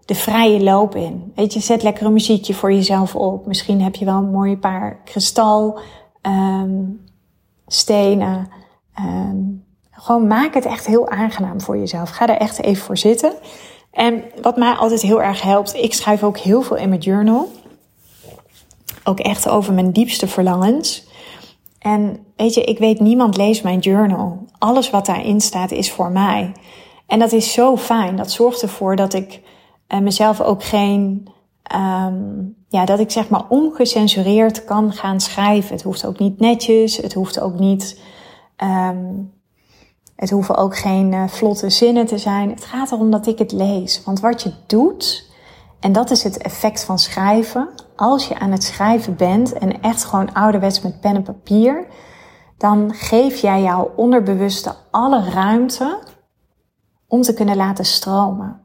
de 0.06 0.16
vrije 0.16 0.64
loop 0.64 0.96
in. 0.96 1.32
Weet 1.36 1.54
je, 1.54 1.60
zet 1.60 1.84
lekker 1.84 2.06
een 2.06 2.14
muziekje 2.14 2.54
voor 2.54 2.74
jezelf 2.74 3.16
op. 3.16 3.46
Misschien 3.46 3.82
heb 3.82 3.96
je 3.96 4.06
wel 4.06 4.18
een 4.18 4.32
mooi 4.32 4.58
paar 4.58 5.00
kristal 5.04 5.80
um, 6.22 7.06
stenen. 7.68 8.50
Um, 9.00 9.66
gewoon 9.92 10.28
maak 10.28 10.54
het 10.54 10.66
echt 10.66 10.86
heel 10.86 11.10
aangenaam 11.10 11.62
voor 11.62 11.78
jezelf. 11.78 12.10
Ga 12.10 12.28
er 12.28 12.38
echt 12.38 12.62
even 12.62 12.84
voor 12.84 12.98
zitten. 12.98 13.34
En 13.92 14.24
wat 14.42 14.58
mij 14.58 14.74
altijd 14.74 15.02
heel 15.02 15.22
erg 15.22 15.42
helpt, 15.42 15.74
ik 15.74 15.94
schrijf 15.94 16.24
ook 16.24 16.38
heel 16.38 16.62
veel 16.62 16.78
in 16.78 16.90
mijn 16.90 17.02
journal 17.02 17.50
ook 19.04 19.20
echt 19.20 19.50
over 19.50 19.74
mijn 19.74 19.92
diepste 19.92 20.28
verlangens. 20.28 21.08
En 21.80 22.26
weet 22.36 22.54
je, 22.54 22.64
ik 22.64 22.78
weet, 22.78 23.00
niemand 23.00 23.38
leest 23.38 23.64
mijn 23.64 23.80
journal. 23.80 24.46
Alles 24.58 24.90
wat 24.90 25.06
daarin 25.06 25.42
staat 25.42 25.72
is 25.72 25.92
voor 25.92 26.12
mij. 26.12 26.52
En 27.08 27.20
dat 27.20 27.32
is 27.32 27.54
zo 27.54 27.78
fijn. 27.78 28.16
Dat 28.16 28.32
zorgt 28.32 28.62
ervoor 28.62 28.96
dat 28.96 29.14
ik 29.14 29.42
uh, 29.88 30.00
mezelf 30.00 30.42
ook 30.42 30.64
geen, 30.64 31.28
um, 31.76 32.56
ja, 32.68 32.86
dat 32.86 33.00
ik 33.00 33.12
zeg 33.12 33.30
maar 33.30 33.46
ongecensureerd 33.50 34.66
kan 34.66 34.94
gaan 34.94 35.20
schrijven. 35.20 35.72
Het 35.72 35.84
hoeft 35.84 36.06
ook 36.06 36.20
niet 36.20 36.40
netjes. 36.40 36.98
Het 36.98 37.14
hoeft 37.14 37.40
ook 37.40 37.60
niet, 37.60 38.02
um, 38.64 39.32
het 40.16 40.30
hoeven 40.30 40.56
ook 40.56 40.78
geen 40.78 41.12
uh, 41.12 41.28
vlotte 41.28 41.70
zinnen 41.70 42.06
te 42.06 42.18
zijn. 42.18 42.50
Het 42.50 42.66
gaat 42.66 42.92
erom 42.92 43.12
dat 43.12 43.28
ik 43.28 43.38
het 43.38 43.52
lees. 43.52 44.02
Want 44.06 44.20
wat 44.20 44.42
je 44.42 44.52
doet, 44.68 45.32
en 45.80 45.92
dat 45.92 46.12
is 46.12 46.24
het 46.24 46.38
effect 46.38 46.84
van 46.84 47.00
schrijven. 47.00 47.70
Als 47.96 48.28
je 48.28 48.40
aan 48.40 48.52
het 48.52 48.64
schrijven 48.64 49.16
bent 49.16 49.54
en 49.54 49.82
echt 49.82 50.04
gewoon 50.04 50.34
ouderwets 50.34 50.82
met 50.82 51.00
pen 51.00 51.16
en 51.16 51.24
papier, 51.24 51.86
dan 52.58 52.94
geef 52.94 53.42
jij 53.42 53.62
jouw 53.62 53.92
onderbewuste 53.96 54.76
alle 54.92 55.30
ruimte 55.30 56.00
om 57.08 57.22
te 57.22 57.34
kunnen 57.34 57.56
laten 57.56 57.86
stromen. 57.86 58.62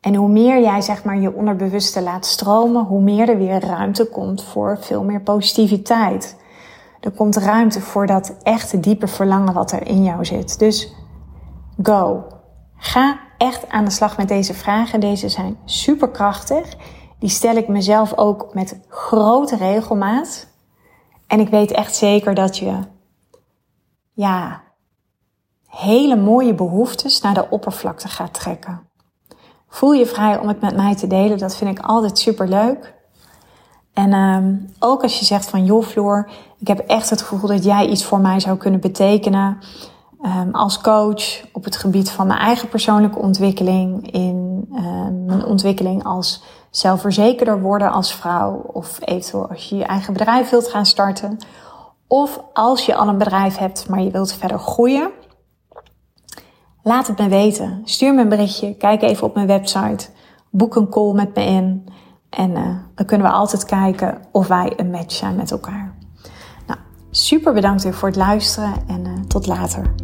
En 0.00 0.14
hoe 0.14 0.28
meer 0.28 0.60
jij 0.62 0.80
zeg 0.80 1.04
maar 1.04 1.18
je 1.18 1.34
onderbewuste 1.34 2.02
laat 2.02 2.26
stromen, 2.26 2.84
hoe 2.84 3.00
meer 3.00 3.28
er 3.28 3.38
weer 3.38 3.64
ruimte 3.64 4.08
komt 4.08 4.42
voor 4.42 4.78
veel 4.80 5.04
meer 5.04 5.20
positiviteit. 5.20 6.36
Er 7.00 7.10
komt 7.10 7.36
ruimte 7.36 7.80
voor 7.80 8.06
dat 8.06 8.36
echte 8.42 8.80
diepe 8.80 9.06
verlangen 9.06 9.54
wat 9.54 9.72
er 9.72 9.86
in 9.86 10.04
jou 10.04 10.24
zit. 10.24 10.58
Dus 10.58 10.94
go. 11.82 12.24
Ga 12.76 13.20
echt 13.38 13.68
aan 13.68 13.84
de 13.84 13.90
slag 13.90 14.16
met 14.16 14.28
deze 14.28 14.54
vragen. 14.54 15.00
Deze 15.00 15.28
zijn 15.28 15.56
superkrachtig. 15.64 16.76
Die 17.24 17.32
stel 17.32 17.56
ik 17.56 17.68
mezelf 17.68 18.16
ook 18.16 18.54
met 18.54 18.80
grote 18.88 19.56
regelmaat. 19.56 20.46
En 21.26 21.40
ik 21.40 21.48
weet 21.48 21.70
echt 21.70 21.94
zeker 21.94 22.34
dat 22.34 22.58
je, 22.58 22.78
ja, 24.12 24.62
hele 25.66 26.16
mooie 26.16 26.54
behoeftes 26.54 27.20
naar 27.20 27.34
de 27.34 27.50
oppervlakte 27.50 28.08
gaat 28.08 28.34
trekken. 28.34 28.80
Voel 29.68 29.92
je 29.92 30.06
vrij 30.06 30.38
om 30.38 30.48
het 30.48 30.60
met 30.60 30.76
mij 30.76 30.94
te 30.94 31.06
delen. 31.06 31.38
Dat 31.38 31.56
vind 31.56 31.78
ik 31.78 31.84
altijd 31.84 32.18
super 32.18 32.48
leuk. 32.48 32.94
En 33.92 34.12
um, 34.12 34.72
ook 34.78 35.02
als 35.02 35.18
je 35.18 35.24
zegt 35.24 35.50
van 35.50 35.64
joh 35.64 35.84
Floor, 35.84 36.30
ik 36.58 36.66
heb 36.66 36.78
echt 36.78 37.10
het 37.10 37.22
gevoel 37.22 37.48
dat 37.48 37.64
jij 37.64 37.86
iets 37.86 38.04
voor 38.04 38.20
mij 38.20 38.40
zou 38.40 38.56
kunnen 38.56 38.80
betekenen. 38.80 39.58
Um, 40.22 40.54
als 40.54 40.80
coach 40.80 41.52
op 41.52 41.64
het 41.64 41.76
gebied 41.76 42.10
van 42.10 42.26
mijn 42.26 42.40
eigen 42.40 42.68
persoonlijke 42.68 43.18
ontwikkeling, 43.18 44.12
in 44.12 44.68
um, 44.72 45.24
mijn 45.24 45.44
ontwikkeling 45.44 46.04
als 46.04 46.42
zelfverzekerder 46.76 47.60
worden 47.60 47.92
als 47.92 48.14
vrouw, 48.14 48.52
of 48.72 48.98
eventueel 49.00 49.48
als 49.48 49.68
je 49.68 49.76
je 49.76 49.84
eigen 49.84 50.12
bedrijf 50.12 50.50
wilt 50.50 50.68
gaan 50.68 50.86
starten, 50.86 51.38
of 52.06 52.40
als 52.52 52.86
je 52.86 52.94
al 52.94 53.08
een 53.08 53.18
bedrijf 53.18 53.56
hebt, 53.56 53.88
maar 53.88 54.02
je 54.02 54.10
wilt 54.10 54.32
verder 54.32 54.58
groeien. 54.58 55.10
Laat 56.82 57.06
het 57.06 57.18
me 57.18 57.28
weten. 57.28 57.80
Stuur 57.84 58.14
me 58.14 58.22
een 58.22 58.28
berichtje. 58.28 58.76
Kijk 58.76 59.02
even 59.02 59.26
op 59.26 59.34
mijn 59.34 59.46
website. 59.46 60.08
Boek 60.50 60.76
een 60.76 60.88
call 60.88 61.12
met 61.12 61.34
me 61.34 61.44
in. 61.44 61.88
En 62.30 62.50
uh, 62.50 62.76
dan 62.94 63.06
kunnen 63.06 63.26
we 63.26 63.32
altijd 63.32 63.64
kijken 63.64 64.18
of 64.32 64.46
wij 64.46 64.72
een 64.76 64.90
match 64.90 65.14
zijn 65.14 65.36
met 65.36 65.50
elkaar. 65.50 65.94
Nou, 66.66 66.78
super 67.10 67.52
bedankt 67.52 67.82
weer 67.82 67.94
voor 67.94 68.08
het 68.08 68.16
luisteren 68.16 68.72
en 68.86 69.04
uh, 69.06 69.20
tot 69.20 69.46
later. 69.46 70.03